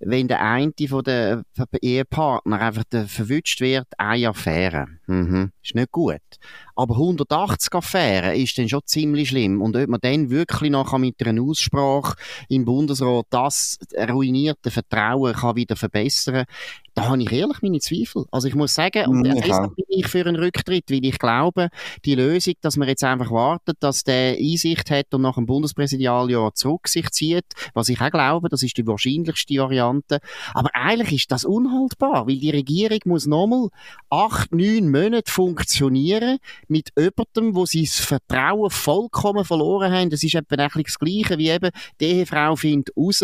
wenn 0.00 0.28
der 0.28 0.40
eine 0.40 0.72
von 0.88 1.02
den 1.02 1.42
Ehepartner 1.80 2.60
einfach 2.60 2.84
verwünscht 3.06 3.60
wird, 3.60 3.86
eine 3.96 4.28
Affäre. 4.28 4.86
Mhm. 5.06 5.50
Ist 5.62 5.74
nicht 5.74 5.90
gut. 5.90 6.20
Aber 6.76 6.94
180 6.94 7.74
Affären 7.74 8.36
ist 8.36 8.56
dann 8.58 8.68
schon 8.68 8.82
ziemlich 8.84 9.30
schlimm. 9.30 9.60
Und 9.60 9.76
ob 9.76 9.88
man 9.88 10.00
dann 10.00 10.30
wirklich 10.30 10.70
noch 10.70 10.96
mit 10.98 11.26
einer 11.26 11.42
Aussprache 11.42 12.14
im 12.48 12.64
Bundesrat 12.64 13.26
das 13.30 13.78
ruinierte 14.08 14.70
Vertrauen 14.70 15.34
kann 15.34 15.56
wieder 15.56 15.76
verbessern 15.76 16.44
da 16.98 17.08
habe 17.08 17.22
ich 17.22 17.32
ehrlich 17.32 17.62
meine 17.62 17.78
Zweifel. 17.78 18.24
Also 18.30 18.48
ich 18.48 18.54
muss 18.54 18.74
sagen, 18.74 19.06
und 19.06 19.24
ja. 19.24 19.34
deshalb 19.34 19.76
bin 19.76 19.84
ich 19.88 20.06
für 20.06 20.26
einen 20.26 20.36
Rücktritt, 20.36 20.90
weil 20.90 21.04
ich 21.04 21.18
glaube, 21.18 21.68
die 22.04 22.14
Lösung, 22.14 22.54
dass 22.60 22.76
man 22.76 22.88
jetzt 22.88 23.04
einfach 23.04 23.30
wartet, 23.30 23.76
dass 23.80 24.04
der 24.04 24.36
Einsicht 24.36 24.90
hat 24.90 25.14
und 25.14 25.22
nach 25.22 25.36
dem 25.36 25.46
Bundespräsidialjahr 25.46 26.54
zurück 26.54 26.88
sich 26.88 27.08
zieht, 27.10 27.44
was 27.74 27.88
ich 27.88 28.00
auch 28.00 28.10
glaube, 28.10 28.48
das 28.48 28.62
ist 28.62 28.76
die 28.76 28.86
wahrscheinlichste 28.86 29.54
Variante. 29.54 30.18
Aber 30.54 30.70
eigentlich 30.74 31.22
ist 31.22 31.32
das 31.32 31.44
unhaltbar, 31.44 32.26
weil 32.26 32.38
die 32.38 32.50
Regierung 32.50 32.98
muss 33.04 33.26
nochmal 33.26 33.68
acht, 34.10 34.52
neun 34.52 34.90
Monate 34.90 35.30
funktionieren 35.30 36.38
mit 36.66 36.90
jemandem, 36.98 37.54
wo 37.54 37.64
sie 37.64 37.84
das 37.84 37.96
Vertrauen 37.96 38.70
vollkommen 38.70 39.44
verloren 39.44 39.92
haben. 39.92 40.10
Das 40.10 40.22
ist 40.22 40.34
etwa 40.34 40.56
das 40.56 40.98
Gleiche 40.98 41.38
wie 41.38 41.50
eben, 41.50 41.70
die 42.00 42.06
Ehefrau 42.06 42.56
findet 42.56 42.96
raus, 42.96 43.22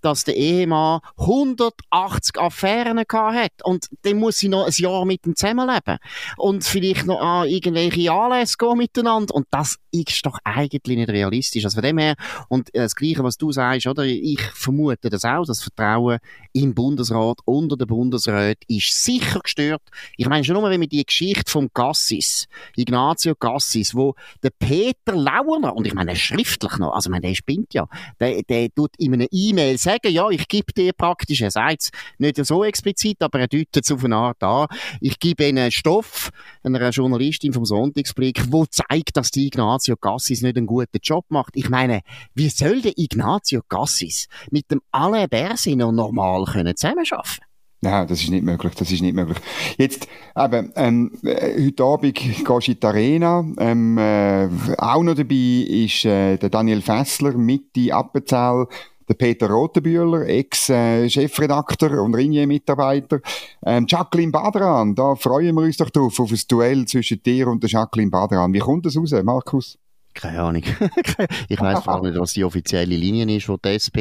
dass 0.00 0.24
der 0.24 0.36
Ehemann 0.36 1.00
180 1.16 2.38
Affären 2.38 3.04
hat. 3.14 3.52
Und 3.62 3.88
dann 4.02 4.18
muss 4.18 4.38
sie 4.38 4.48
noch 4.48 4.66
ein 4.66 4.72
Jahr 4.76 5.04
mit 5.04 5.26
ihm 5.26 5.36
zusammenleben. 5.36 5.98
Und 6.36 6.64
vielleicht 6.64 7.06
noch 7.06 7.20
an 7.20 7.48
irgendwelche 7.48 8.12
Anlässe 8.12 8.56
gehen 8.58 8.78
miteinander. 8.78 9.34
Und 9.34 9.46
das 9.50 9.76
ist 9.90 10.26
doch 10.26 10.38
eigentlich 10.44 10.96
nicht 10.96 11.10
realistisch. 11.10 11.64
Also 11.64 11.76
von 11.76 11.84
dem 11.84 11.98
her, 11.98 12.14
und 12.48 12.70
das 12.72 12.94
Gleiche, 12.94 13.22
was 13.22 13.36
du 13.36 13.52
sagst, 13.52 13.86
oder? 13.86 14.04
Ich 14.04 14.40
vermute 14.54 15.10
das 15.10 15.24
auch, 15.24 15.44
das 15.44 15.62
Vertrauen 15.62 16.18
im 16.52 16.74
Bundesrat, 16.74 17.38
unter 17.44 17.76
den 17.76 17.86
Bundesrat 17.86 18.58
ist 18.68 19.04
sicher 19.04 19.40
gestört. 19.40 19.82
Ich 20.16 20.28
meine 20.28 20.44
schon 20.44 20.54
nur, 20.54 20.68
wenn 20.70 20.80
wir 20.80 20.88
die 20.88 21.04
Geschichte 21.04 21.50
vom 21.50 21.68
Gassis, 21.72 22.46
Ignazio 22.76 23.34
Gassis, 23.34 23.94
wo 23.94 24.14
der 24.42 24.50
Peter 24.50 25.14
Lauerner, 25.14 25.74
und 25.74 25.86
ich 25.86 25.94
meine, 25.94 26.16
schriftlich 26.16 26.76
noch, 26.78 26.92
also 26.92 27.08
ich 27.08 27.10
meine, 27.10 27.26
der 27.28 27.34
spinnt 27.34 27.74
ja, 27.74 27.88
der, 28.20 28.42
der 28.42 28.72
tut 28.74 28.92
in 28.98 29.14
einer 29.14 29.26
E-Mail 29.30 29.78
sagen, 29.78 30.12
ja, 30.12 30.28
ich 30.30 30.48
gebe 30.48 30.72
dir 30.72 30.92
praktisch, 30.92 31.40
er 31.40 31.50
sagt 31.50 31.90
nicht 32.18 32.44
so 32.44 32.64
explizit, 32.64 33.03
aber 33.20 33.40
er 33.40 33.48
deutet 33.48 33.84
es 33.84 33.92
auf 33.92 34.04
eine 34.04 34.16
Art 34.16 34.42
an. 34.42 34.66
Ich 35.00 35.18
gebe 35.18 35.46
ihnen 35.46 35.70
Stoff, 35.70 36.30
einer 36.62 36.90
Journalistin 36.90 37.52
vom 37.52 37.64
Sonntagsblick, 37.64 38.50
wo 38.50 38.66
zeigt, 38.66 39.16
dass 39.16 39.30
die 39.30 39.46
Ignazio 39.46 39.96
Gassis 39.96 40.42
nicht 40.42 40.56
einen 40.56 40.66
guten 40.66 40.98
Job 41.02 41.24
macht. 41.28 41.56
Ich 41.56 41.68
meine, 41.68 42.00
wie 42.34 42.48
soll 42.48 42.80
der 42.80 42.96
Ignazio 42.96 43.60
Gassis 43.68 44.28
mit 44.50 44.70
dem 44.70 44.80
Alain 44.90 45.28
Berset 45.28 45.76
noch 45.76 45.92
normal 45.92 46.44
können 46.44 46.76
zusammenarbeiten 46.76 47.44
Nein, 47.84 48.06
das 48.06 48.22
ist 48.22 48.30
nicht 48.30 48.44
möglich, 48.44 48.74
das 48.76 48.90
ist 48.90 49.02
nicht 49.02 49.14
möglich. 49.14 49.36
Jetzt, 49.76 50.08
eben, 50.34 50.72
ähm, 50.74 51.12
äh, 51.22 51.66
heute 51.66 51.84
Abend 51.84 52.14
gehst 52.14 52.48
du 52.48 52.72
in 52.72 52.80
die 52.80 52.86
Arena, 52.86 53.44
ähm, 53.58 53.98
äh, 53.98 54.48
auch 54.78 55.02
noch 55.02 55.14
dabei 55.14 55.66
ist 55.68 56.06
äh, 56.06 56.38
der 56.38 56.48
Daniel 56.48 56.80
Fessler, 56.80 57.32
Mitte 57.32 57.92
Appenzell, 57.92 58.68
der 59.08 59.14
Peter 59.14 59.48
Rotenbühler, 59.48 60.26
Ex-Chefredakteur 60.26 62.02
und 62.02 62.14
Ringier-Mitarbeiter, 62.14 63.20
ähm, 63.64 63.86
Jacqueline 63.88 64.32
Badran, 64.32 64.94
da 64.94 65.14
freuen 65.14 65.54
wir 65.54 65.62
uns 65.62 65.76
doch 65.76 65.90
drauf, 65.90 66.18
auf 66.20 66.30
ein 66.30 66.40
Duell 66.48 66.86
zwischen 66.86 67.22
dir 67.22 67.48
und 67.48 67.62
der 67.62 67.70
Jacqueline 67.70 68.10
Badran. 68.10 68.52
Wie 68.52 68.58
kommt 68.58 68.86
das 68.86 68.96
raus, 68.96 69.12
Markus? 69.22 69.78
Keine 70.14 70.40
Ahnung. 70.40 70.62
ich 71.48 71.60
weiß 71.60 71.82
vor 71.82 71.94
allem 71.94 72.04
nicht, 72.04 72.20
was 72.20 72.32
die 72.34 72.44
offizielle 72.44 72.96
Linie 72.96 73.36
ist, 73.36 73.48
die 73.48 73.56
die 73.64 73.68
SP 73.74 73.98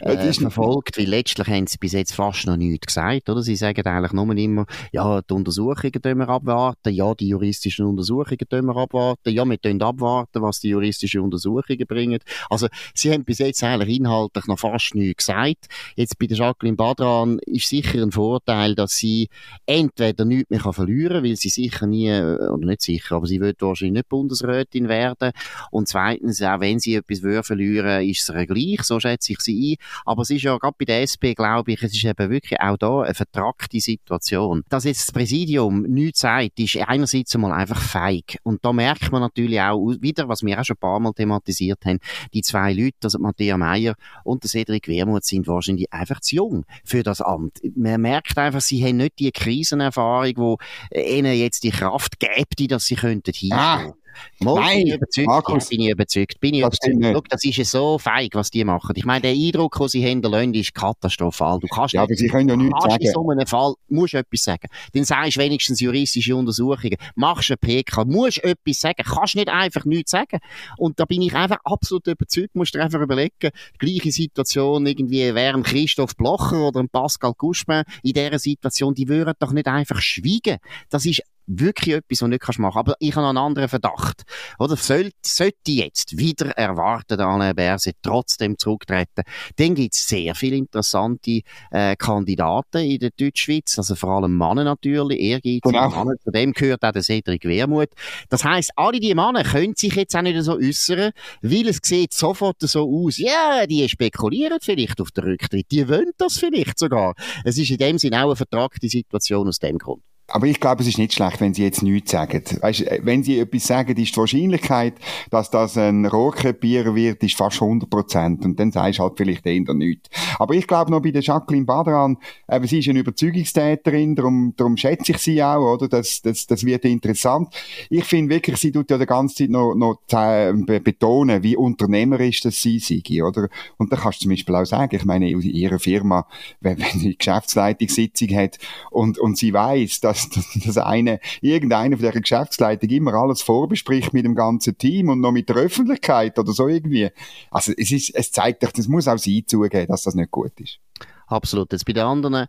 äh, 0.00 0.32
verfolgt, 0.32 0.98
weil 0.98 1.06
letztlich 1.06 1.46
haben 1.46 1.66
sie 1.66 1.78
bis 1.78 1.92
jetzt 1.92 2.14
fast 2.14 2.46
noch 2.46 2.56
nichts 2.56 2.88
gesagt, 2.88 3.28
oder? 3.30 3.40
Sie 3.42 3.54
sagen 3.54 3.86
eigentlich 3.86 4.12
nur 4.12 4.36
immer, 4.36 4.66
ja, 4.92 5.22
die 5.22 5.32
Untersuchungen 5.32 5.92
tun 5.92 6.18
wir 6.18 6.28
abwarten, 6.28 6.92
ja, 6.92 7.14
die 7.14 7.28
juristischen 7.28 7.86
Untersuchungen 7.86 8.48
tun 8.48 8.66
wir 8.66 8.76
abwarten, 8.76 9.30
ja, 9.30 9.44
wir 9.44 9.60
tun 9.60 9.80
abwarten, 9.80 10.42
was 10.42 10.60
die 10.60 10.70
juristischen 10.70 11.20
Untersuchungen 11.20 11.86
bringen. 11.86 12.18
Also, 12.50 12.66
sie 12.92 13.12
haben 13.12 13.24
bis 13.24 13.38
jetzt 13.38 13.62
eigentlich 13.62 13.98
inhaltlich 13.98 14.46
noch 14.46 14.58
fast 14.58 14.94
nichts 14.94 15.26
gesagt. 15.26 15.66
Jetzt 15.94 16.18
bei 16.18 16.26
der 16.26 16.36
Jacqueline 16.36 16.76
Badran 16.76 17.38
ist 17.46 17.68
sicher 17.68 18.02
ein 18.02 18.10
Vorteil, 18.10 18.74
dass 18.74 18.96
sie 18.96 19.28
entweder 19.66 20.24
nichts 20.24 20.50
mehr 20.50 20.72
verlieren 20.72 21.14
kann, 21.14 21.24
weil 21.24 21.36
sie 21.36 21.48
sicher 21.48 21.86
nie, 21.86 22.08
äh, 22.08 22.48
oder 22.48 22.66
nicht 22.66 22.82
sicher, 22.82 23.16
aber 23.16 23.26
sie 23.26 23.40
wird 23.40 23.62
wahrscheinlich 23.62 23.94
nicht 23.94 24.08
Bundesrätin 24.08 24.88
werden, 24.88 25.30
und 25.70 25.88
zweitens, 25.88 26.42
auch 26.42 26.60
wenn 26.60 26.78
sie 26.78 26.94
etwas 26.96 27.20
verlieren, 27.46 28.08
ist 28.08 28.28
es 28.28 28.34
ihr 28.34 28.46
gleich, 28.46 28.82
so 28.82 29.00
schätze 29.00 29.32
ich 29.32 29.40
sie 29.40 29.72
ein. 29.72 29.86
Aber 30.04 30.22
es 30.22 30.30
ist 30.30 30.42
ja 30.42 30.56
gerade 30.58 30.76
bei 30.78 30.84
der 30.84 31.02
SP, 31.02 31.34
glaube 31.34 31.72
ich, 31.72 31.82
es 31.82 31.94
ist 31.94 32.04
eben 32.04 32.30
wirklich 32.30 32.60
auch 32.60 32.76
da 32.76 33.02
eine 33.02 33.14
vertragte 33.14 33.80
Situation. 33.80 34.64
Dass 34.68 34.84
jetzt 34.84 35.08
das 35.08 35.12
Präsidium 35.12 35.82
nichts 35.82 36.20
sagt, 36.20 36.58
ist 36.58 36.76
einerseits 36.76 37.34
einmal 37.34 37.52
einfach 37.52 37.80
feig. 37.80 38.38
Und 38.42 38.64
da 38.64 38.72
merkt 38.72 39.10
man 39.12 39.20
natürlich 39.20 39.60
auch 39.60 39.80
wieder, 40.00 40.28
was 40.28 40.42
wir 40.42 40.58
auch 40.58 40.64
schon 40.64 40.76
ein 40.76 40.80
paar 40.80 41.00
Mal 41.00 41.12
thematisiert 41.12 41.84
haben, 41.84 41.98
die 42.32 42.42
zwei 42.42 42.72
Leute, 42.72 42.96
also 43.04 43.18
Matthias 43.18 43.58
Meyer 43.58 43.94
und 44.24 44.42
der 44.42 44.50
Cedric 44.50 44.88
Wermuth, 44.88 45.24
sind 45.24 45.46
wahrscheinlich 45.46 45.92
einfach 45.92 46.20
zu 46.20 46.36
jung 46.36 46.64
für 46.84 47.02
das 47.02 47.20
Amt. 47.20 47.60
Man 47.76 48.00
merkt 48.00 48.36
einfach, 48.38 48.60
sie 48.60 48.84
haben 48.84 48.98
nicht 48.98 49.18
die 49.18 49.32
Krisenerfahrung, 49.32 50.32
wo 50.36 50.58
ihnen 50.94 51.34
jetzt 51.34 51.64
die 51.64 51.70
Kraft 51.70 52.18
gibt, 52.18 52.70
dass 52.70 52.86
sie 52.86 52.96
könnten. 52.96 53.32
Ah. 53.52 53.92
Mal, 54.40 54.54
Nein, 54.54 54.86
überzeugt. 54.86 55.26
Markus, 55.26 55.68
bin 55.68 55.80
ich 55.80 55.90
überzeugt. 55.90 56.40
Bin 56.40 56.54
ich 56.54 56.62
das 56.62 56.78
überzeugt. 56.86 57.32
Das 57.32 57.44
ist 57.44 57.56
ja 57.56 57.64
so 57.64 57.98
feig, 57.98 58.34
was 58.34 58.50
die 58.50 58.64
machen. 58.64 58.94
Ich 58.96 59.04
meine, 59.04 59.22
der 59.22 59.32
Eindruck, 59.32 59.76
den 59.78 59.88
sie 59.88 60.04
haben, 60.04 60.22
der 60.22 60.54
ist 60.54 60.74
katastrophal. 60.74 61.58
Du 61.60 61.66
kannst 61.68 61.94
ja, 61.94 62.02
nicht, 62.02 62.10
aber 62.10 62.16
sie 62.16 62.28
können 62.28 62.48
ja 62.48 62.56
nichts 62.56 62.82
sagen. 62.82 63.04
in 63.04 63.12
so 63.12 63.30
einem 63.30 63.46
Fall, 63.46 63.74
musst 63.88 64.14
du 64.14 64.18
etwas 64.18 64.42
sagen. 64.42 64.68
Dann 64.92 65.04
sagst 65.04 65.36
du 65.36 65.40
wenigstens 65.40 65.80
juristische 65.80 66.36
Untersuchungen. 66.36 66.96
Machst 67.14 67.50
eine 67.50 67.56
PK, 67.56 68.04
musst 68.04 68.38
du 68.38 68.48
etwas 68.48 68.80
sagen. 68.80 69.02
Kannst 69.04 69.36
nicht 69.36 69.48
einfach 69.48 69.84
nichts 69.84 70.10
sagen. 70.10 70.38
Und 70.78 71.00
da 71.00 71.04
bin 71.04 71.22
ich 71.22 71.34
einfach 71.34 71.58
absolut 71.64 72.06
überzeugt. 72.06 72.54
Musst 72.54 72.74
du 72.74 72.78
dir 72.78 72.84
einfach 72.84 73.00
überlegen, 73.00 73.32
die 73.40 73.78
gleiche 73.78 74.12
Situation 74.12 74.86
irgendwie 74.86 75.34
während 75.34 75.66
Christoph 75.66 76.16
Blocher 76.16 76.68
oder 76.68 76.84
Pascal 76.90 77.32
Guschmann 77.36 77.84
in 78.02 78.12
dieser 78.12 78.38
Situation, 78.38 78.94
die 78.94 79.08
würden 79.08 79.34
doch 79.38 79.52
nicht 79.52 79.66
einfach 79.66 80.00
schweigen. 80.00 80.58
Das 80.90 81.06
ist 81.06 81.22
wirklich 81.46 81.96
etwas, 81.96 82.04
was 82.10 82.18
du 82.18 82.26
nicht 82.28 82.42
machen 82.58 82.62
kannst. 82.62 82.76
Aber 82.76 82.94
ich 82.98 83.14
habe 83.14 83.26
einen 83.26 83.38
anderen 83.38 83.68
Verdacht. 83.68 84.22
Oder 84.58 84.76
sollte, 84.76 85.12
sollte 85.24 85.72
jetzt 85.72 86.16
wieder 86.16 86.50
erwarten, 86.56 87.20
Alain 87.20 87.54
Berset 87.54 87.96
trotzdem 88.02 88.58
zurücktreten, 88.58 89.22
dann 89.56 89.74
gibt 89.74 89.94
es 89.94 90.06
sehr 90.06 90.34
viele 90.34 90.56
interessante 90.56 91.40
äh, 91.70 91.96
Kandidaten 91.96 92.78
in 92.78 92.98
der 92.98 93.10
Deutschschweiz, 93.16 93.78
also 93.78 93.94
vor 93.94 94.10
allem 94.10 94.36
Männer 94.36 94.64
natürlich, 94.64 95.20
ehrgeizige 95.20 95.60
genau. 95.62 95.90
Männer. 95.90 96.14
Zu 96.22 96.30
dem 96.30 96.52
gehört 96.52 96.84
auch 96.84 96.92
der 96.92 97.02
Cedric 97.02 97.44
Wermuth. 97.44 97.90
Das 98.28 98.44
heisst, 98.44 98.72
alle 98.76 99.00
die 99.00 99.14
Männer 99.14 99.42
können 99.42 99.74
sich 99.76 99.94
jetzt 99.94 100.16
auch 100.16 100.22
nicht 100.22 100.40
so 100.42 100.56
äußern, 100.56 101.12
weil 101.42 101.68
es 101.68 101.80
sieht 101.82 102.12
sofort 102.12 102.56
so 102.60 102.88
aus, 102.88 103.18
ja, 103.18 103.66
die 103.66 103.88
spekulieren 103.88 104.58
vielleicht 104.60 105.00
auf 105.00 105.10
den 105.10 105.24
Rücktritt, 105.24 105.70
die 105.70 105.88
wollen 105.88 106.12
das 106.18 106.38
vielleicht 106.38 106.78
sogar. 106.78 107.14
Es 107.44 107.58
ist 107.58 107.70
in 107.70 107.78
dem 107.78 107.98
Sinne 107.98 108.20
auch 108.20 108.28
eine 108.28 108.36
vertragte 108.36 108.88
Situation 108.88 109.48
aus 109.48 109.58
dem 109.58 109.78
Grund. 109.78 110.02
Aber 110.28 110.46
ich 110.46 110.58
glaube, 110.58 110.80
es 110.82 110.88
ist 110.88 110.96
nicht 110.96 111.12
schlecht, 111.12 111.40
wenn 111.40 111.52
Sie 111.52 111.62
jetzt 111.62 111.82
nichts 111.82 112.10
sagen. 112.10 112.42
Weißt, 112.60 112.80
äh, 112.82 113.00
wenn 113.02 113.22
Sie 113.22 113.38
etwas 113.38 113.66
sagen, 113.66 113.94
ist 113.96 114.14
die 114.14 114.20
Wahrscheinlichkeit, 114.20 114.94
dass 115.30 115.50
das 115.50 115.76
ein 115.76 116.06
Rohrkrepierer 116.06 116.94
wird, 116.94 117.22
ist 117.22 117.36
fast 117.36 117.60
100 117.60 117.90
Prozent. 117.90 118.44
Und 118.44 118.58
dann 118.58 118.72
sagst 118.72 118.98
du 118.98 119.02
halt 119.02 119.14
vielleicht 119.16 119.44
eher 119.44 119.74
nichts. 119.74 120.08
Aber 120.38 120.54
ich 120.54 120.66
glaube 120.66 120.90
noch 120.90 121.02
bei 121.02 121.10
der 121.10 121.20
Jacqueline 121.20 121.66
Badran, 121.66 122.16
eben, 122.50 122.66
sie 122.66 122.78
ist 122.78 122.88
eine 122.88 123.00
Überzeugungstäterin, 123.00 124.16
darum, 124.16 124.54
darum 124.56 124.76
schätze 124.78 125.12
ich 125.12 125.18
sie 125.18 125.42
auch, 125.42 125.74
oder? 125.74 125.88
Das, 125.88 126.22
das, 126.22 126.46
das 126.46 126.64
wird 126.64 126.86
interessant. 126.86 127.54
Ich 127.90 128.04
finde 128.04 128.34
wirklich, 128.34 128.56
sie 128.56 128.72
tut 128.72 128.90
ja 128.90 128.96
die 128.96 129.06
ganze 129.06 129.36
Zeit 129.36 129.50
noch, 129.50 129.74
noch 129.74 129.98
betonen, 130.06 131.42
wie 131.42 131.56
unternehmerisch 131.56 132.40
das 132.40 132.60
sie 132.62 132.78
sei, 132.78 133.22
oder? 133.22 133.48
Und 133.76 133.92
da 133.92 133.96
kannst 133.96 134.20
du 134.20 134.22
zum 134.24 134.30
Beispiel 134.30 134.54
auch 134.54 134.64
sagen, 134.64 134.96
ich 134.96 135.04
meine, 135.04 135.30
in 135.30 135.40
ihrer 135.42 135.78
Firma, 135.78 136.26
wenn, 136.60 136.78
wenn 136.78 136.98
sie 136.98 137.16
Geschäftsleitungssitzung 137.16 138.28
hat 138.34 138.58
und, 138.90 139.18
und 139.18 139.36
sie 139.36 139.52
weiß, 139.52 140.00
dass 140.00 140.13
dass, 140.14 140.64
dass 140.64 140.78
eine, 140.78 141.20
irgendeiner 141.40 141.96
von 141.96 142.04
der 142.04 142.20
Geschäftsleitung 142.20 142.88
immer 142.90 143.14
alles 143.14 143.42
vorbespricht 143.42 144.12
mit 144.12 144.24
dem 144.24 144.34
ganzen 144.34 144.78
Team 144.78 145.08
und 145.08 145.20
noch 145.20 145.32
mit 145.32 145.48
der 145.48 145.56
Öffentlichkeit 145.56 146.38
oder 146.38 146.52
so 146.52 146.68
irgendwie. 146.68 147.10
Also 147.50 147.72
es 147.76 147.90
ist, 147.90 148.14
es 148.14 148.32
zeigt 148.32 148.62
doch, 148.62 148.72
das 148.72 148.88
muss 148.88 149.08
auch 149.08 149.18
sie 149.18 149.44
zugeben, 149.44 149.88
dass 149.88 150.02
das 150.02 150.14
nicht 150.14 150.30
gut 150.30 150.52
ist. 150.60 150.78
Absolut. 151.26 151.72
Jetzt 151.72 151.86
bei 151.86 151.92
den 151.92 152.04
anderen 152.04 152.46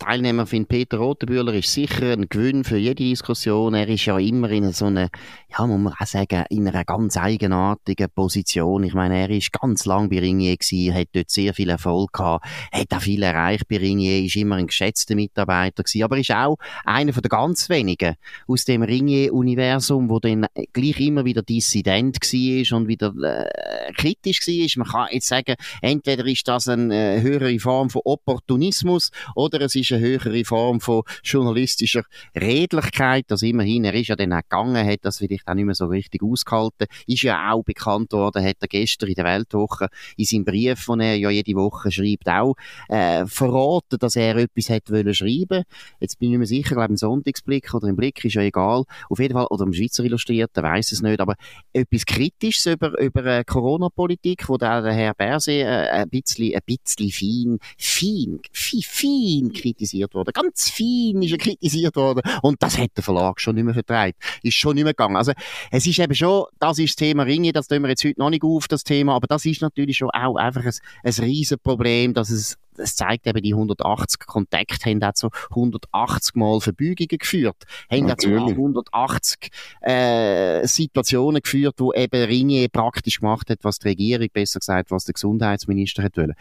Teilnehmer 0.00 0.46
finde 0.46 0.66
Peter 0.66 0.98
Rotenbühler 0.98 1.54
ist 1.54 1.72
sicher 1.72 2.12
ein 2.12 2.28
Gewinn 2.28 2.64
für 2.64 2.76
jede 2.76 3.04
Diskussion. 3.04 3.74
Er 3.74 3.88
ist 3.88 4.04
ja 4.04 4.18
immer 4.18 4.50
in 4.50 4.72
so 4.72 4.86
einer, 4.86 5.08
ja, 5.48 5.64
muss 5.66 5.78
man 5.78 5.92
auch 5.92 6.06
sagen, 6.06 6.44
in 6.50 6.66
einer 6.66 6.84
ganz 6.84 7.16
eigenartigen 7.16 8.08
Position. 8.12 8.82
Ich 8.82 8.94
meine, 8.94 9.20
er 9.20 9.30
ist 9.30 9.52
ganz 9.52 9.84
lang 9.86 10.08
bei 10.08 10.18
Ringier 10.18 10.56
gewesen, 10.56 10.94
hat 10.94 11.08
dort 11.12 11.30
sehr 11.30 11.54
viel 11.54 11.70
Erfolg 11.70 12.12
gehabt, 12.14 12.46
hat 12.72 12.92
auch 12.92 13.00
viel 13.00 13.22
erreicht 13.22 13.68
bei 13.68 13.78
Ringier, 13.78 14.24
ist 14.24 14.36
immer 14.36 14.56
ein 14.56 14.66
geschätzter 14.66 15.14
Mitarbeiter 15.14 15.84
gewesen, 15.84 16.02
aber 16.02 16.18
ist 16.18 16.32
auch 16.32 16.56
einer 16.84 17.12
von 17.12 17.22
der 17.22 17.30
ganz 17.30 17.68
wenigen 17.68 18.16
aus 18.48 18.64
dem 18.64 18.82
Ringier-Universum, 18.82 20.10
wo 20.10 20.18
dann 20.18 20.46
gleich 20.72 20.98
immer 21.00 21.24
wieder 21.24 21.42
Dissident 21.42 22.16
war 22.16 22.76
und 22.76 22.88
wieder 22.88 23.14
äh, 23.22 23.92
kritisch 23.92 24.40
war. 24.46 24.84
Man 24.84 24.92
kann 24.92 25.08
jetzt 25.12 25.28
sagen, 25.28 25.54
entweder 25.80 26.26
ist 26.26 26.48
das 26.48 26.66
eine 26.66 27.16
äh, 27.18 27.22
höhere 27.22 27.56
Form 27.60 27.88
von 27.88 28.02
Opportunismus 28.04 29.10
oder 29.36 29.59
es 29.60 29.74
ist 29.74 29.92
eine 29.92 30.00
höhere 30.00 30.44
Form 30.44 30.80
von 30.80 31.02
journalistischer 31.22 32.02
Redlichkeit. 32.36 33.24
Das 33.28 33.42
immerhin, 33.42 33.84
er 33.84 33.94
ist 33.94 34.08
ja 34.08 34.16
dann 34.16 34.32
auch 34.32 34.42
gegangen, 34.42 34.86
hat 34.86 35.00
das 35.02 35.18
vielleicht 35.18 35.46
auch 35.46 35.54
nicht 35.54 35.64
mehr 35.64 35.74
so 35.74 35.86
richtig 35.86 36.22
ausgehalten. 36.22 36.86
Ist 37.06 37.22
ja 37.22 37.52
auch 37.52 37.62
bekannt 37.62 38.12
worden, 38.12 38.44
hat 38.44 38.56
er 38.60 38.68
gestern 38.68 39.08
in 39.08 39.14
der 39.14 39.24
Weltwoche 39.24 39.88
in 40.16 40.24
seinem 40.24 40.44
Brief, 40.44 40.86
den 40.86 41.00
er 41.00 41.14
ja 41.16 41.30
jede 41.30 41.54
Woche 41.54 41.90
schreibt, 41.90 42.28
auch 42.28 42.54
äh, 42.88 43.26
verraten, 43.26 43.98
dass 43.98 44.16
er 44.16 44.36
etwas 44.36 44.70
hat 44.70 44.90
wollen 44.90 45.14
schreiben. 45.14 45.64
Jetzt 46.00 46.18
bin 46.18 46.32
ich 46.32 46.38
mehr 46.38 46.46
sicher, 46.46 46.74
glaube 46.74 46.90
im 46.90 46.96
Sonntagsblick 46.96 47.74
oder 47.74 47.88
im 47.88 47.96
Blick, 47.96 48.24
ist 48.24 48.34
ja 48.34 48.42
egal. 48.42 48.84
Auf 49.08 49.18
jeden 49.18 49.34
Fall, 49.34 49.46
oder 49.50 49.64
im 49.64 49.72
Schweizer 49.72 50.04
Illustrierten, 50.04 50.62
weiß 50.62 50.92
es 50.92 51.02
nicht, 51.02 51.20
aber 51.20 51.34
etwas 51.72 52.06
Kritisches 52.06 52.66
über, 52.66 52.98
über 53.00 53.24
äh, 53.26 53.44
Corona-Politik, 53.44 54.48
wo 54.48 54.56
der 54.56 54.92
Herr 54.92 55.14
Berse 55.14 55.52
äh, 55.52 55.88
ein 55.90 56.08
bisschen, 56.08 56.54
ein 56.54 56.60
bisschen 56.66 57.10
fein, 57.10 57.58
fein, 57.78 58.40
fein, 58.52 58.82
fein 58.82 59.49
kritisiert 59.52 60.14
wurde. 60.14 60.32
Ganz 60.32 60.70
fein 60.70 61.22
ist 61.22 61.32
er 61.32 61.38
kritisiert 61.38 61.96
worden. 61.96 62.22
Und 62.42 62.62
das 62.62 62.78
hat 62.78 62.90
der 62.96 63.04
Verlag 63.04 63.40
schon 63.40 63.54
nicht 63.54 63.64
mehr 63.64 63.74
vertreibt. 63.74 64.22
Ist 64.42 64.54
schon 64.54 64.74
nicht 64.74 64.84
mehr 64.84 64.92
gegangen. 64.92 65.16
Also, 65.16 65.32
es 65.70 65.86
ist 65.86 65.98
eben 65.98 66.14
schon, 66.14 66.44
das 66.58 66.78
ist 66.78 66.90
das 66.90 66.96
Thema 66.96 67.22
Ringe, 67.24 67.52
das 67.52 67.68
tun 67.68 67.82
wir 67.82 67.88
jetzt 67.88 68.04
heute 68.04 68.20
noch 68.20 68.30
nicht 68.30 68.44
auf, 68.44 68.68
das 68.68 68.84
Thema, 68.84 69.14
aber 69.14 69.26
das 69.26 69.44
ist 69.44 69.62
natürlich 69.62 69.98
schon 69.98 70.10
auch 70.10 70.36
einfach 70.36 70.64
ein, 70.64 70.74
ein 71.02 71.12
Riesenproblem, 71.12 72.14
dass 72.14 72.30
es 72.30 72.56
es 72.80 72.96
zeigt 72.96 73.26
eben, 73.26 73.42
die 73.42 73.54
180 73.54 74.20
Kontakte 74.20 74.90
haben 74.90 75.00
dazu 75.00 75.28
180 75.50 76.34
Mal 76.34 76.60
Verbügungen 76.60 77.18
geführt, 77.18 77.64
haben 77.90 78.06
dazu 78.06 78.28
180 78.30 79.50
äh, 79.82 80.66
Situationen 80.66 81.42
geführt, 81.42 81.76
wo 81.78 81.92
eben 81.92 82.22
Ringier 82.22 82.68
praktisch 82.68 83.20
gemacht 83.20 83.50
hat, 83.50 83.58
was 83.62 83.78
die 83.78 83.88
Regierung, 83.88 84.28
besser 84.32 84.60
gesagt, 84.60 84.90
was 84.90 85.04
der 85.04 85.14
Gesundheitsminister 85.14 86.02
hat 86.02 86.16
wollen. 86.16 86.34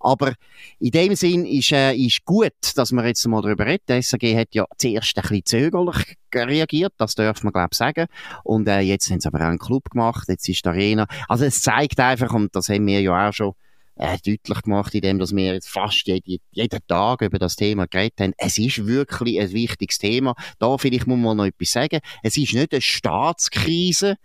Aber 0.00 0.34
in 0.78 0.90
dem 0.90 1.14
Sinn 1.14 1.46
ist, 1.46 1.72
äh, 1.72 1.94
ist 1.94 2.24
gut, 2.24 2.52
dass 2.76 2.92
man 2.92 3.06
jetzt 3.06 3.26
mal 3.26 3.42
darüber 3.42 3.66
redet. 3.66 3.88
Die 3.88 4.02
SAG 4.02 4.22
hat 4.36 4.54
ja 4.54 4.66
zuerst 4.76 5.16
ein 5.16 5.22
bisschen 5.22 5.44
zögerlich 5.44 6.16
reagiert, 6.34 6.92
das 6.98 7.14
darf 7.14 7.42
man 7.42 7.52
glaube 7.52 7.70
ich 7.72 7.78
sagen. 7.78 8.06
Und 8.44 8.68
äh, 8.68 8.80
jetzt 8.80 9.10
haben 9.10 9.20
sie 9.20 9.28
aber 9.28 9.40
auch 9.40 9.48
einen 9.48 9.58
Club 9.58 9.90
gemacht, 9.90 10.28
jetzt 10.28 10.48
ist 10.48 10.64
die 10.64 10.68
Arena. 10.68 11.06
Also 11.28 11.44
es 11.44 11.62
zeigt 11.62 11.98
einfach, 12.00 12.32
und 12.34 12.54
das 12.54 12.68
haben 12.68 12.86
wir 12.86 13.00
ja 13.00 13.28
auch 13.28 13.32
schon 13.32 13.54
äh, 13.96 14.16
deutlich 14.24 14.62
gemacht, 14.62 14.94
indem 14.94 15.18
dass 15.18 15.34
wir 15.34 15.54
jetzt 15.54 15.68
fast 15.68 16.06
jede, 16.06 16.38
jeden 16.52 16.80
Tag 16.86 17.22
über 17.22 17.38
das 17.38 17.56
Thema 17.56 17.86
geredet 17.86 18.20
haben. 18.20 18.34
Es 18.36 18.58
ist 18.58 18.86
wirklich 18.86 19.40
ein 19.40 19.52
wichtiges 19.52 19.98
Thema. 19.98 20.34
Da 20.58 20.76
vielleicht 20.78 21.06
muss 21.06 21.18
man 21.18 21.36
noch 21.36 21.46
etwas 21.46 21.72
sagen. 21.72 22.00
Es 22.22 22.36
ist 22.36 22.54
nicht 22.54 22.72
eine 22.72 22.80
Staatskrise, 22.80 24.16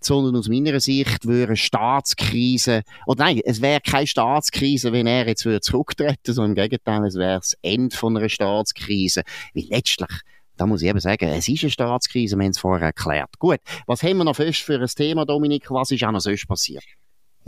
sondern 0.00 0.36
aus 0.36 0.48
meiner 0.48 0.78
Sicht 0.80 1.26
wäre 1.26 1.48
eine 1.48 1.56
Staatskrise, 1.56 2.82
oder 3.06 3.24
nein, 3.24 3.40
es 3.44 3.60
wäre 3.60 3.80
keine 3.80 4.06
Staatskrise, 4.06 4.92
wenn 4.92 5.06
er 5.06 5.26
jetzt 5.26 5.44
würde 5.44 5.60
zurücktreten, 5.60 6.32
sondern 6.32 6.52
im 6.52 6.54
Gegenteil, 6.54 7.04
es 7.04 7.16
wäre 7.16 7.38
das 7.38 7.56
Ende 7.62 7.96
von 7.96 8.16
einer 8.16 8.28
Staatskrise. 8.28 9.22
Weil 9.54 9.64
letztlich, 9.70 10.20
da 10.56 10.66
muss 10.66 10.82
ich 10.82 10.88
eben 10.88 11.00
sagen, 11.00 11.28
es 11.28 11.48
ist 11.48 11.64
eine 11.64 11.70
Staatskrise, 11.70 12.36
wir 12.36 12.44
haben 12.44 12.50
es 12.50 12.58
vorher 12.58 12.88
erklärt. 12.88 13.38
Gut, 13.38 13.58
was 13.86 14.02
haben 14.02 14.18
wir 14.18 14.24
noch 14.24 14.36
fest 14.36 14.60
für 14.60 14.80
ein 14.80 14.86
Thema, 14.86 15.24
Dominik? 15.24 15.70
Was 15.70 15.90
ist 15.90 16.04
auch 16.04 16.12
noch 16.12 16.20
sonst 16.20 16.46
passiert? 16.46 16.84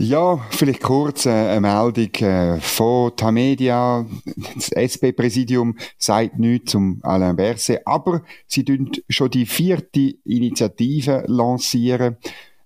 Ja, 0.01 0.37
vielleicht 0.51 0.81
kurz 0.81 1.25
äh, 1.25 1.29
eine 1.29 1.59
Meldung 1.59 2.13
äh, 2.21 2.61
von 2.61 3.13
Tamedia. 3.17 4.05
Das 4.55 4.71
SP-Präsidium 4.71 5.75
sagt 5.97 6.39
nichts 6.39 6.71
zum 6.71 7.01
Alain 7.03 7.35
Berset, 7.35 7.81
aber 7.85 8.23
sie 8.47 8.63
tun 8.63 8.91
schon 9.09 9.29
die 9.29 9.45
vierte 9.45 10.15
Initiative 10.23 11.25
lancieren. 11.27 12.15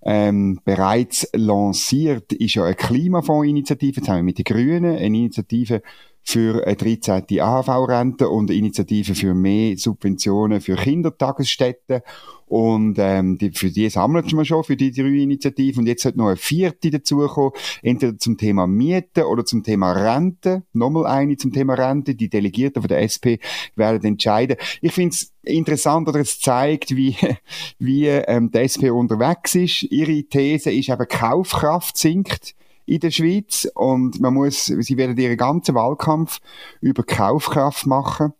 Ähm, 0.04 0.60
bereits 0.64 1.28
lanciert 1.34 2.32
ist 2.32 2.54
ja 2.54 2.66
eine 2.66 2.76
Klimafondsinitiative, 2.76 4.00
zusammen 4.00 4.26
mit 4.26 4.38
den 4.38 4.44
Grünen, 4.44 4.94
eine 4.94 5.04
Initiative 5.04 5.82
für 6.24 6.66
eine 6.66 6.74
13. 6.74 7.24
AHV-Rente 7.38 8.28
und 8.28 8.50
eine 8.50 8.58
Initiative 8.58 9.14
für 9.14 9.34
mehr 9.34 9.76
Subventionen 9.76 10.60
für 10.60 10.76
Kindertagesstätten. 10.76 12.00
Und 12.46 12.96
ähm, 12.98 13.38
die, 13.38 13.50
für 13.52 13.70
die 13.70 13.88
sammeln 13.88 14.24
wir 14.30 14.44
schon, 14.44 14.64
für 14.64 14.76
die 14.76 14.90
drei 14.90 15.08
Initiativen. 15.08 15.80
Und 15.80 15.86
jetzt 15.86 16.02
sollte 16.02 16.18
noch 16.18 16.28
eine 16.28 16.36
vierte 16.36 16.90
dazukommen, 16.90 17.52
entweder 17.82 18.18
zum 18.18 18.38
Thema 18.38 18.66
Mieten 18.66 19.24
oder 19.24 19.44
zum 19.44 19.62
Thema 19.62 19.92
Rente. 19.92 20.62
Nochmal 20.72 21.06
eine 21.06 21.36
zum 21.36 21.52
Thema 21.52 21.74
Rente. 21.74 22.14
Die 22.14 22.28
Delegierten 22.28 22.82
von 22.82 22.88
der 22.88 23.02
SP 23.04 23.40
werden 23.76 24.04
entscheiden. 24.04 24.56
Ich 24.80 24.92
finde 24.92 25.14
es 25.14 25.32
interessant, 25.42 26.08
oder 26.08 26.20
es 26.20 26.40
zeigt, 26.40 26.96
wie, 26.96 27.16
wie 27.78 28.06
ähm, 28.06 28.50
die 28.50 28.58
SP 28.64 28.88
unterwegs 28.90 29.54
ist. 29.54 29.82
Ihre 29.84 30.22
These 30.24 30.70
ist 30.70 30.88
eben, 30.88 31.08
Kaufkraft 31.08 31.96
sinkt 31.96 32.54
in 32.86 33.00
der 33.00 33.10
Schweiz 33.10 33.68
und 33.74 34.20
man 34.20 34.34
muss, 34.34 34.66
sie 34.66 34.96
werden 34.96 35.16
ihren 35.16 35.36
ganzen 35.36 35.74
Wahlkampf 35.74 36.40
über 36.80 37.02
Kaufkraft 37.02 37.86
machen 37.86 38.32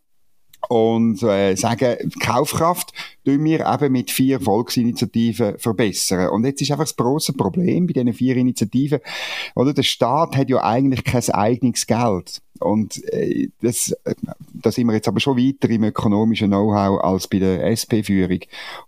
und 0.69 1.21
äh, 1.23 1.55
sagen, 1.55 2.11
Kaufkraft 2.19 2.91
tun 3.25 3.43
wir 3.43 3.65
eben 3.65 3.91
mit 3.91 4.11
vier 4.11 4.39
Volksinitiativen 4.39 5.57
verbessern. 5.59 6.29
Und 6.29 6.45
jetzt 6.45 6.61
ist 6.61 6.71
einfach 6.71 6.85
das 6.85 6.95
große 6.95 7.33
Problem 7.33 7.87
bei 7.87 7.93
diesen 7.93 8.13
vier 8.13 8.35
Initiativen, 8.37 8.99
oder 9.55 9.73
der 9.73 9.83
Staat 9.83 10.35
hat 10.35 10.49
ja 10.49 10.63
eigentlich 10.63 11.03
kein 11.03 11.29
eigenes 11.29 11.85
Geld. 11.85 12.41
Und 12.59 13.03
äh, 13.11 13.49
das, 13.61 13.95
da 14.53 14.71
sind 14.71 14.87
wir 14.87 14.93
jetzt 14.93 15.07
aber 15.07 15.19
schon 15.19 15.37
weiter 15.37 15.69
im 15.69 15.83
ökonomischen 15.83 16.47
Know-how 16.47 17.01
als 17.01 17.27
bei 17.27 17.39
der 17.39 17.65
SP-Führung. 17.67 18.39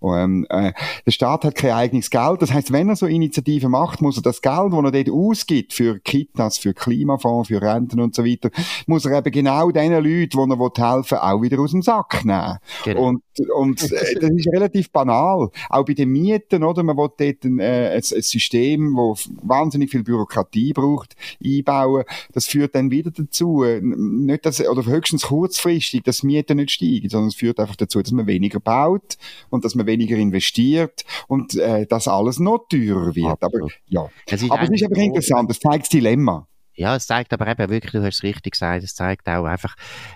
Ähm, 0.04 0.46
äh, 0.50 0.72
der 1.06 1.12
Staat 1.12 1.44
hat 1.44 1.56
kein 1.56 1.72
eigenes 1.72 2.10
Geld. 2.10 2.42
Das 2.42 2.54
heißt, 2.54 2.72
wenn 2.72 2.90
er 2.90 2.96
so 2.96 3.06
Initiativen 3.06 3.72
macht, 3.72 4.02
muss 4.02 4.18
er 4.18 4.24
das 4.24 4.42
Geld, 4.42 4.72
das 4.72 4.84
er 4.84 4.92
dort 4.92 5.10
ausgibt 5.10 5.74
für 5.74 6.00
Kitas, 6.00 6.58
für 6.58 6.74
Klimafonds, 6.74 7.50
für 7.50 7.62
Renten 7.62 8.00
und 8.00 8.16
so 8.16 8.24
weiter, 8.26 8.50
muss 8.86 9.06
er 9.06 9.18
eben 9.18 9.32
genau 9.32 9.72
den 9.72 9.92
Leuten, 9.92 10.30
die 10.30 10.82
er 10.82 10.94
helfen 10.94 11.12
will, 11.12 11.18
auch 11.18 11.42
wieder 11.42 11.60
aus 11.60 11.72
dem 11.72 11.82
Sack 11.82 12.24
nehmen. 12.24 12.58
Genau. 12.86 13.08
Und, 13.08 13.24
und 13.54 13.84
äh, 13.84 14.16
das 14.20 14.30
ist 14.32 14.48
relativ 14.54 14.92
banal. 14.92 15.50
Auch 15.70 15.86
bei 15.86 15.94
den 15.94 16.10
Mieten, 16.10 16.64
oder? 16.64 16.84
Man 16.84 16.98
will 16.98 17.10
dort 17.18 17.44
ein, 17.44 17.60
äh, 17.60 17.90
ein, 17.90 17.96
ein 17.96 18.22
System, 18.22 18.96
das 18.96 19.30
wahnsinnig 19.42 19.92
viel 19.92 20.04
Bürokratie 20.04 20.74
braucht, 20.74 21.16
einbauen. 21.44 22.04
Das 22.32 22.46
führt 22.46 22.76
dann 22.76 22.92
wieder 22.92 23.12
dazu, 23.12 23.57
nicht, 23.65 24.46
dass, 24.46 24.65
oder 24.65 24.86
höchstens 24.86 25.24
kurzfristig, 25.24 26.04
dass 26.04 26.24
Mieten 26.24 26.58
nicht 26.58 26.72
steigen, 26.72 27.10
sondern 27.10 27.30
es 27.30 27.36
führt 27.36 27.60
einfach 27.60 27.76
dazu, 27.76 28.02
dass 28.02 28.12
man 28.12 28.28
weniger 28.28 28.60
baut 28.60 29.17
und 29.50 29.65
dass 29.65 29.76
man 29.76 29.86
weniger 29.86 30.17
investiert 30.17 31.06
und 31.28 31.56
äh, 31.56 31.86
dass 31.86 32.08
alles 32.08 32.39
noch 32.39 32.67
teurer 32.70 33.15
wird. 33.15 33.43
Absolut. 33.43 33.72
Aber 33.72 33.72
ja, 33.88 34.10
es 34.26 34.50
aber 34.50 34.63
es 34.63 34.70
ist 34.70 34.84
einfach 34.84 35.02
interessant, 35.02 35.50
das 35.50 35.60
zeigt 35.60 35.84
das 35.84 35.89
Dilemma. 35.89 36.48
Ja, 36.78 36.96
es 36.96 37.08
zeigt 37.08 37.34
aber 37.34 37.48
eben 37.48 37.70
wirklich, 37.70 37.92
du 37.92 38.04
hast 38.04 38.18
es 38.18 38.24
richtig 38.24 38.54
gesagt, 38.54 38.84
es 38.84 38.94
zeigt 38.94 39.28
auch 39.28 39.46
einfach 39.46 39.76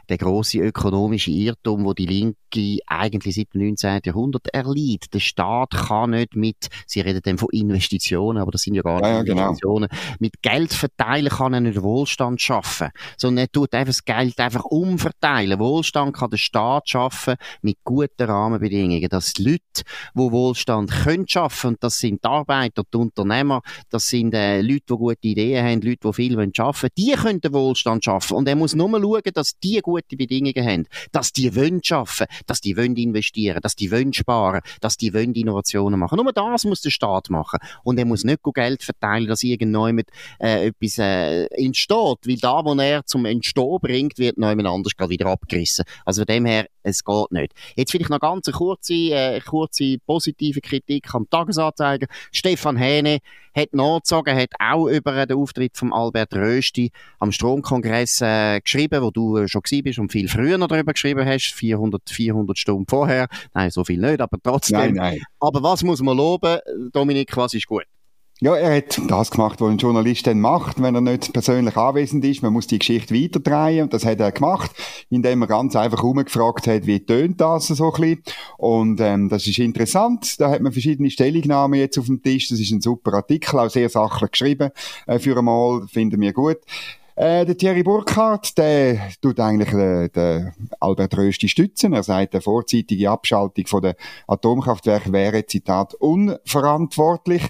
den 0.09 0.17
grossen 0.17 0.61
ökonomischen 0.61 1.33
Irrtum, 1.33 1.85
wo 1.85 1.93
die 1.93 2.05
Linke 2.05 2.79
eigentlich 2.85 3.35
seit 3.35 3.53
dem 3.55 3.61
19. 3.61 4.01
Jahrhundert 4.05 4.47
erliegt. 4.53 5.13
Der 5.15 5.19
Staat 5.19 5.71
kann 5.71 6.11
nicht 6.11 6.35
mit, 6.35 6.67
sie 6.85 7.01
reden 7.01 7.21
dann 7.23 7.39
von 7.39 7.49
Investitionen, 7.51 8.39
aber 8.39 8.51
das 8.51 8.61
sind 8.61 8.75
ja 8.75 8.83
gar 8.83 8.97
nicht 8.97 9.07
ja, 9.07 9.23
genau. 9.23 9.41
Investitionen, 9.41 9.89
mit 10.19 10.41
Geld 10.43 10.71
verteilen 10.71 11.29
kann 11.29 11.53
er 11.53 11.61
nicht 11.61 11.81
Wohlstand 11.81 12.39
schaffen, 12.39 12.89
sondern 13.17 13.45
er 13.45 13.51
tut 13.51 13.73
einfach 13.73 13.91
das 13.91 14.05
Geld 14.05 14.39
einfach 14.39 14.65
umverteilen. 14.65 15.59
Wohlstand 15.59 16.15
kann 16.15 16.29
der 16.29 16.37
Staat 16.37 16.89
schaffen 16.89 17.35
mit 17.63 17.77
guten 17.83 18.23
Rahmenbedingungen, 18.23 19.09
dass 19.09 19.33
die 19.33 19.43
Leute, 19.43 19.83
die 20.13 20.19
Wohlstand 20.19 20.91
können 20.91 21.27
schaffen, 21.27 21.71
und 21.71 21.83
das 21.83 21.97
sind 21.97 22.23
die 22.23 22.27
Arbeiter, 22.27 22.83
die 22.83 22.97
Unternehmer, 22.97 23.61
das 23.89 24.07
sind 24.09 24.33
äh, 24.35 24.61
Leute, 24.61 24.85
die 24.89 24.93
gute 24.93 25.27
Ideen 25.27 25.65
haben, 25.65 25.81
Leute, 25.81 26.07
die 26.07 26.13
viel 26.13 26.37
wollen 26.37 26.50
schaffen, 26.55 26.89
die 26.97 27.11
können 27.11 27.41
den 27.41 27.53
Wohlstand 27.53 28.05
schaffen. 28.05 28.37
Und 28.37 28.47
er 28.47 28.55
muss 28.55 28.75
nur 28.75 28.89
schauen, 28.89 29.21
dass 29.33 29.57
die 29.59 29.79
gute 29.81 30.15
Bedingungen 30.15 30.65
haben, 30.65 30.87
dass 31.11 31.31
die 31.31 31.55
wollen 31.55 31.83
schaffen, 31.83 32.27
dass 32.47 32.61
die 32.61 32.77
wollen 32.77 32.95
investieren, 32.95 33.59
dass 33.61 33.75
die 33.75 33.91
wollen 33.91 34.13
sparen, 34.13 34.61
dass 34.79 34.97
die 34.97 35.13
wollen 35.13 35.33
Innovationen 35.33 35.99
machen. 35.99 36.17
Nur 36.17 36.31
das 36.33 36.63
muss 36.63 36.81
der 36.81 36.89
Staat 36.89 37.29
machen. 37.29 37.59
Und 37.83 37.97
er 37.97 38.05
muss 38.05 38.23
nicht 38.23 38.41
Geld 38.53 38.83
verteilen, 38.83 39.27
dass 39.27 39.43
irgendjemand 39.43 40.09
äh, 40.39 40.67
etwas 40.67 40.97
äh, 40.97 41.45
entsteht, 41.45 42.17
weil 42.25 42.37
da, 42.37 42.63
wo 42.63 42.73
er 42.75 43.05
zum 43.05 43.25
Entstehen 43.25 43.77
bringt, 43.81 44.17
wird 44.17 44.37
jemand 44.37 44.67
anders 44.67 44.93
wieder 45.09 45.27
abgerissen. 45.27 45.85
Also 46.05 46.21
von 46.21 46.27
dem 46.27 46.45
her, 46.45 46.67
es 46.83 47.03
geht 47.03 47.31
nicht. 47.31 47.53
Jetzt 47.75 47.91
vielleicht 47.91 48.09
noch 48.09 48.19
ganz 48.19 48.47
eine 48.47 48.57
kurze, 48.57 48.93
äh, 48.93 49.39
kurze 49.41 49.97
positive 50.05 50.61
Kritik 50.61 51.13
am 51.13 51.29
Tagesanzeiger. 51.29 52.07
Stefan 52.31 52.77
Hähne 52.77 53.19
hat 53.55 53.73
nachgezogen, 53.73 54.35
hat 54.35 54.51
auch 54.59 54.87
über 54.87 55.25
den 55.25 55.37
Auftritt 55.37 55.77
von 55.77 55.93
Albert 55.93 56.33
Rösti 56.41 56.91
am 57.19 57.31
Stromkongress 57.31 58.21
äh, 58.21 58.59
geschrieben, 58.61 59.01
wo 59.01 59.11
du 59.11 59.37
äh, 59.37 59.47
schon 59.47 59.61
gewesen 59.61 59.83
bist 59.83 59.99
und 59.99 60.11
viel 60.11 60.27
früher 60.27 60.57
noch 60.57 60.67
darüber 60.67 60.93
geschrieben 60.93 61.25
hast, 61.25 61.53
400, 61.53 62.09
400 62.09 62.57
Stunden 62.57 62.85
vorher. 62.87 63.27
Nein, 63.53 63.71
so 63.71 63.83
viel 63.83 63.99
nicht, 63.99 64.21
aber 64.21 64.37
trotzdem. 64.41 64.79
Nein, 64.79 64.93
nein. 64.93 65.21
Aber 65.39 65.63
was 65.63 65.83
muss 65.83 66.01
man 66.01 66.17
loben, 66.17 66.59
Dominik, 66.91 67.35
was 67.37 67.53
ist 67.53 67.67
gut? 67.67 67.85
Ja, 68.43 68.55
er 68.55 68.77
hat 68.77 68.99
das 69.07 69.29
gemacht, 69.29 69.61
was 69.61 69.69
ein 69.69 69.77
Journalist 69.77 70.25
dann 70.25 70.41
macht, 70.41 70.81
wenn 70.81 70.95
er 70.95 71.01
nicht 71.01 71.31
persönlich 71.31 71.77
anwesend 71.77 72.25
ist. 72.25 72.41
Man 72.41 72.51
muss 72.51 72.65
die 72.65 72.79
Geschichte 72.79 73.13
weiterdrehen 73.13 73.83
und 73.83 73.93
das 73.93 74.03
hat 74.03 74.19
er 74.19 74.31
gemacht, 74.31 74.71
indem 75.11 75.43
er 75.43 75.47
ganz 75.47 75.75
einfach 75.75 76.01
umgefragt 76.01 76.65
hat, 76.65 76.87
wie 76.87 77.05
tönt 77.05 77.39
das 77.39 77.67
so 77.67 77.93
ein 77.93 78.01
bisschen. 78.01 78.23
Und 78.57 78.99
ähm, 78.99 79.29
das 79.29 79.45
ist 79.45 79.59
interessant. 79.59 80.39
Da 80.39 80.49
hat 80.49 80.61
man 80.61 80.71
verschiedene 80.71 81.11
Stellungnahmen 81.11 81.79
jetzt 81.79 81.99
auf 81.99 82.07
dem 82.07 82.23
Tisch. 82.23 82.49
Das 82.49 82.59
ist 82.59 82.71
ein 82.71 82.81
super 82.81 83.13
Artikel, 83.13 83.59
auch 83.59 83.69
sehr 83.69 83.89
sachlich 83.89 84.31
geschrieben 84.31 84.71
äh, 85.05 85.19
für 85.19 85.37
einmal, 85.37 85.87
finden 85.87 86.19
wir 86.19 86.33
gut. 86.33 86.57
Äh, 87.21 87.45
der 87.45 87.55
Thierry 87.55 87.83
Burkhardt, 87.83 88.57
der 88.57 88.99
tut 89.21 89.39
eigentlich 89.39 89.71
äh, 89.73 90.09
den 90.09 90.53
Albert 90.79 91.15
Rösti 91.15 91.47
stützen. 91.47 91.93
Er 91.93 92.01
sagt, 92.01 92.33
eine 92.33 92.41
vorzeitige 92.41 93.11
Abschaltung 93.11 93.67
von 93.67 93.83
der 93.83 93.95
Atomkraftwerke 94.25 95.13
wäre, 95.13 95.45
Zitat, 95.45 95.93
unverantwortlich. 95.93 97.43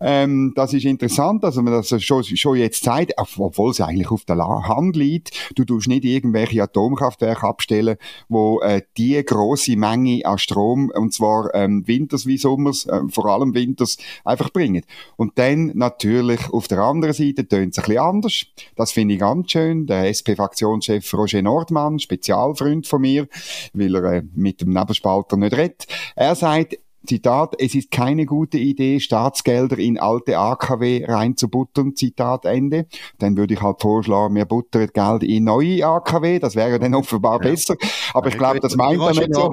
Ähm, 0.00 0.52
das 0.54 0.74
ist 0.74 0.84
interessant, 0.84 1.44
also 1.44 1.62
man 1.62 1.72
das 1.72 1.88
schon, 2.04 2.24
schon 2.24 2.58
jetzt 2.58 2.84
zeigt, 2.84 3.14
obwohl 3.16 3.70
es 3.70 3.80
eigentlich 3.80 4.10
auf 4.10 4.26
der 4.26 4.36
Hand 4.36 4.96
liegt. 4.96 5.54
Du 5.54 5.64
tust 5.64 5.88
nicht 5.88 6.04
irgendwelche 6.04 6.62
Atomkraftwerke 6.62 7.46
abstellen, 7.46 7.96
wo 8.28 8.60
äh, 8.60 8.82
die 8.98 9.24
große 9.24 9.78
Menge 9.78 10.26
an 10.26 10.36
Strom, 10.36 10.92
und 10.94 11.14
zwar 11.14 11.54
ähm, 11.54 11.88
winters 11.88 12.26
wie 12.26 12.36
sommers, 12.36 12.84
äh, 12.84 13.00
vor 13.08 13.24
allem 13.24 13.54
winters, 13.54 13.96
einfach 14.26 14.50
bringen. 14.50 14.82
Und 15.16 15.38
dann 15.38 15.72
natürlich 15.74 16.50
auf 16.50 16.68
der 16.68 16.80
anderen 16.80 17.14
Seite 17.14 17.48
tönt 17.48 17.72
es 17.72 17.78
ein 17.78 17.84
bisschen 17.86 17.98
anders. 18.02 18.44
Das 18.74 18.92
finde 18.92 19.05
ich 19.10 19.18
ganz 19.18 19.50
schön. 19.50 19.86
Der 19.86 20.08
SP-Fraktionschef 20.08 21.12
Roger 21.14 21.42
Nordmann, 21.42 21.98
Spezialfreund 21.98 22.86
von 22.86 23.00
mir, 23.00 23.28
weil 23.72 23.94
er 23.94 24.04
äh, 24.12 24.22
mit 24.34 24.60
dem 24.60 24.70
Nebelspalter 24.70 25.36
nicht 25.36 25.56
redet. 25.56 25.86
Er 26.14 26.34
sagt, 26.34 26.78
Zitat, 27.06 27.54
es 27.58 27.74
ist 27.74 27.90
keine 27.90 28.26
gute 28.26 28.58
Idee, 28.58 29.00
Staatsgelder 29.00 29.78
in 29.78 29.98
alte 29.98 30.38
AKW 30.38 31.04
reinzubuttern, 31.06 31.94
Zitat 31.94 32.44
Ende. 32.44 32.86
Dann 33.18 33.36
würde 33.36 33.54
ich 33.54 33.62
halt 33.62 33.80
vorschlagen, 33.80 34.34
wir 34.34 34.44
buttern 34.44 34.88
Geld 34.92 35.22
in 35.22 35.44
neue 35.44 35.86
AKW, 35.86 36.38
das 36.38 36.56
wäre 36.56 36.78
dann 36.78 36.94
offenbar 36.94 37.42
ja. 37.42 37.50
besser. 37.50 37.76
Aber 38.12 38.26
ja, 38.26 38.32
ich 38.32 38.38
glaube, 38.38 38.60
das 38.60 38.76
meint 38.76 39.00
er 39.00 39.12
nicht 39.12 39.34
so. 39.34 39.52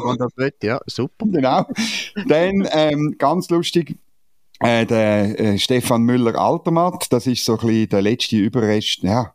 Ja, 0.64 0.80
super. 0.88 1.26
Genau. 1.28 1.66
dann, 2.28 2.68
ähm, 2.72 3.16
ganz 3.18 3.50
lustig, 3.50 3.98
äh, 4.60 4.86
der 4.86 5.40
äh, 5.40 5.58
Stefan 5.58 6.04
Müller-Altermatt, 6.04 7.08
das 7.12 7.28
ist 7.28 7.46
so 7.46 7.54
ein 7.54 7.68
bisschen 7.68 7.90
der 7.90 8.02
letzte 8.02 8.38
Überrest, 8.38 9.04
ja, 9.04 9.34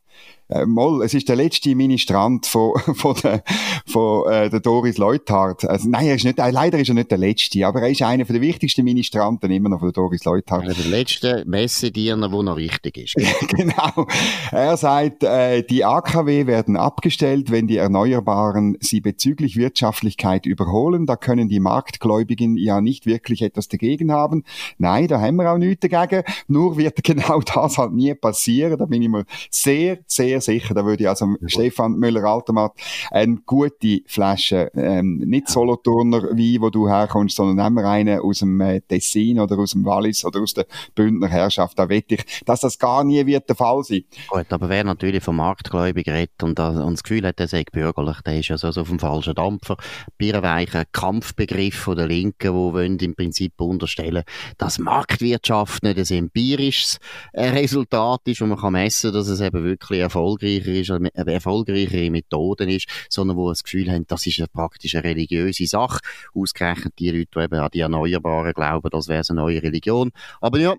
äh, 0.49 0.65
Moll, 0.65 1.05
es 1.05 1.15
ist 1.15 1.29
der 1.29 1.37
letzte 1.37 1.75
Ministrant 1.75 2.47
von, 2.47 2.73
von, 2.95 3.15
der, 3.23 3.43
von 3.87 4.31
äh, 4.31 4.51
der 4.51 4.61
Doris 4.61 4.99
Leuthardt. 4.99 5.65
Also, 5.65 5.89
nein, 5.89 6.07
er 6.07 6.15
ist 6.15 6.25
nicht, 6.25 6.39
äh, 6.39 6.51
leider 6.51 6.79
ist 6.79 6.89
er 6.89 6.95
nicht 6.95 7.11
der 7.11 7.19
letzte, 7.19 7.67
aber 7.67 7.83
er 7.83 7.91
ist 7.91 8.03
einer 8.03 8.25
der 8.25 8.41
wichtigsten 8.41 8.85
Ministranten 8.85 9.51
immer 9.51 9.69
noch 9.69 9.81
von 9.81 9.89
der 9.89 9.93
Doris 9.93 10.25
Leuthardt. 10.25 10.67
der 10.67 10.87
letzte 10.87 11.45
Messediener, 11.47 12.29
der 12.29 12.43
noch 12.43 12.57
wichtig 12.57 12.97
ist. 12.97 13.15
genau. 13.49 14.07
Er 14.51 14.77
sagt, 14.77 15.23
äh, 15.23 15.63
die 15.63 15.85
AKW 15.85 16.47
werden 16.47 16.77
abgestellt, 16.77 17.51
wenn 17.51 17.67
die 17.67 17.77
Erneuerbaren 17.77 18.77
sie 18.81 19.01
bezüglich 19.01 19.57
Wirtschaftlichkeit 19.57 20.47
überholen. 20.47 21.07
Da 21.07 21.17
können 21.17 21.49
die 21.49 21.61
Marktgläubigen 21.61 22.57
ja 22.57 22.81
nicht 22.81 23.07
wirklich 23.07 23.43
etwas 23.43 23.69
dagegen 23.69 24.13
haben. 24.13 24.45
Nein, 24.79 25.09
da 25.09 25.21
haben 25.21 25.37
wir 25.37 25.53
auch 25.53 25.59
nichts 25.59 25.87
dagegen. 25.87 26.23
Nur 26.47 26.79
wird 26.79 27.03
genau 27.05 27.41
das 27.41 27.79
halt 27.79 27.93
nie 27.93 28.15
passieren. 28.15 28.79
Da 28.79 28.87
bin 28.87 29.03
ich 29.03 29.09
mir 29.09 29.25
sehr, 29.51 29.99
sehr 30.07 30.38
sehr 30.41 30.59
sicher. 30.59 30.75
Da 30.75 30.85
würde 30.85 31.03
ich 31.03 31.09
also 31.09 31.27
ja. 31.41 31.49
Stefan 31.49 31.93
Müller-Altermatt 31.95 32.73
eine 33.11 33.39
gute 33.47 34.01
Flasche, 34.07 34.71
ähm, 34.75 35.19
nicht 35.19 35.49
Solothurner 35.49 36.23
Wein, 36.23 36.61
wo 36.61 36.71
du 36.71 36.89
herkommst, 36.89 37.37
sondern 37.37 37.65
nehmen 37.65 37.77
wir 37.77 37.89
einen 37.89 38.21
aus 38.21 38.41
dem 38.41 38.61
äh, 38.61 38.81
Tessin 38.81 39.41
oder 39.41 39.59
aus 39.59 39.73
dem 39.73 39.85
Wallis 39.85 40.25
oder 40.25 40.41
aus 40.41 40.55
der 40.55 40.67
Bündner 40.95 41.29
Herrschaft. 41.29 41.79
Da 41.79 41.89
wette 41.89 42.17
ich, 42.17 42.45
dass 42.45 42.61
das 42.61 42.79
gar 42.79 43.05
nie 43.05 43.25
wird 43.27 43.49
der 43.49 43.57
Fall 43.57 43.83
sein. 43.85 44.05
Gut, 44.29 44.47
aber 44.51 44.69
wer 44.69 44.85
natürlich 44.85 45.23
vom 45.23 45.37
Marktgläubig 45.37 46.09
redet 46.09 46.43
und, 46.43 46.59
und 46.59 46.93
das 46.93 47.03
Gefühl 47.03 47.27
hat, 47.27 47.41
er 47.41 47.49
sei 47.49 47.65
bürgerlich, 47.71 48.21
der 48.23 48.39
ist 48.39 48.49
ja 48.49 48.59
so, 48.59 48.69
auf 48.69 48.89
dem 48.89 48.99
falschen 48.99 49.35
Dampfer. 49.35 49.77
Bierweicher 50.17 50.85
Kampfbegriff 50.93 51.77
von 51.77 51.97
der 51.97 52.07
Linken, 52.07 52.55
wo 52.55 52.73
wollen 52.73 52.99
im 52.99 53.15
Prinzip 53.15 53.61
unterstellen, 53.61 54.25
dass 54.57 54.79
Marktwirtschaft 54.79 55.83
nicht 55.83 55.99
ein 55.99 56.19
empirisches 56.19 56.99
äh, 57.33 57.49
Resultat 57.49 58.21
ist, 58.27 58.41
wo 58.41 58.47
man 58.47 58.59
kann 58.59 58.73
messen, 58.73 59.13
dass 59.13 59.29
es 59.29 59.41
eben 59.41 59.65
wirklich 59.65 60.01
erfolgreich 60.01 60.28
erfolgreicher 60.29 60.73
ist, 60.73 60.91
eine 60.91 61.11
erfolgreichere 61.33 62.11
Methoden 62.11 62.69
ist, 62.69 62.89
sondern 63.09 63.37
wo 63.37 63.49
das 63.49 63.63
Gefühl 63.63 63.91
haben, 63.91 64.07
das 64.07 64.27
ist 64.27 64.39
eine 64.39 64.49
praktisch 64.49 64.95
eine 64.95 65.05
religiöse 65.05 65.67
Sache. 65.67 66.01
Ausgerechnet 66.35 66.95
die 66.99 67.11
Leute, 67.11 67.31
die 67.35 67.41
eben 67.41 67.59
an 67.59 67.71
die 67.73 67.81
Erneuerbaren 67.81 68.53
glauben, 68.53 68.91
das 68.91 69.09
wäre 69.09 69.23
eine 69.29 69.41
neue 69.41 69.63
Religion. 69.63 70.11
Aber 70.41 70.59
ja, 70.59 70.75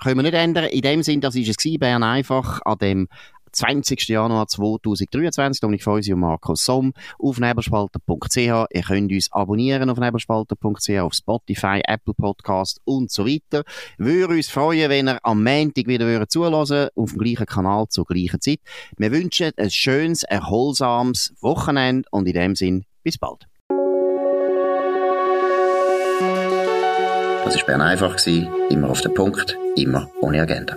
können 0.00 0.16
wir 0.16 0.22
nicht 0.22 0.34
ändern. 0.34 0.64
In 0.66 0.82
dem 0.82 1.02
Sinn, 1.02 1.20
das 1.20 1.34
ist 1.34 1.48
es 1.48 1.78
Bern 1.78 2.02
einfach 2.02 2.60
an 2.64 2.78
dem 2.78 3.08
20. 3.52 4.08
Januar 4.08 4.48
2023. 4.48 5.60
Dominik 5.60 5.82
Feusi 5.82 6.12
und 6.12 6.20
Markus 6.20 6.64
Somm 6.64 6.92
auf 7.18 7.38
nebelspalter.ch. 7.38 8.36
Ihr 8.36 8.82
könnt 8.86 9.12
uns 9.12 9.30
abonnieren 9.32 9.90
auf 9.90 9.98
nebelspalter.ch, 9.98 11.00
auf 11.00 11.14
Spotify, 11.14 11.80
Apple 11.86 12.14
Podcast 12.14 12.80
und 12.84 13.10
so 13.10 13.26
weiter. 13.26 13.64
Würde 13.98 14.34
uns 14.34 14.48
freuen, 14.48 14.90
wenn 14.90 15.08
ihr 15.08 15.18
am 15.22 15.44
Montag 15.44 15.86
wieder 15.86 16.28
zulassen 16.28 16.88
auf 16.94 17.10
dem 17.10 17.18
gleichen 17.18 17.46
Kanal 17.46 17.86
zur 17.88 18.04
gleichen 18.04 18.40
Zeit. 18.40 18.60
Wir 18.96 19.12
wünschen 19.12 19.52
ein 19.56 19.70
schönes, 19.70 20.22
erholsames 20.24 21.34
Wochenende 21.40 22.08
und 22.10 22.26
in 22.26 22.34
dem 22.34 22.56
Sinn 22.56 22.84
bis 23.02 23.18
bald. 23.18 23.46
Das 27.44 27.56
war 27.56 27.66
Bern 27.66 27.80
einfach, 27.82 28.16
immer 28.70 28.88
auf 28.88 29.00
den 29.00 29.14
Punkt, 29.14 29.58
immer 29.76 30.08
ohne 30.20 30.40
Agenda. 30.40 30.76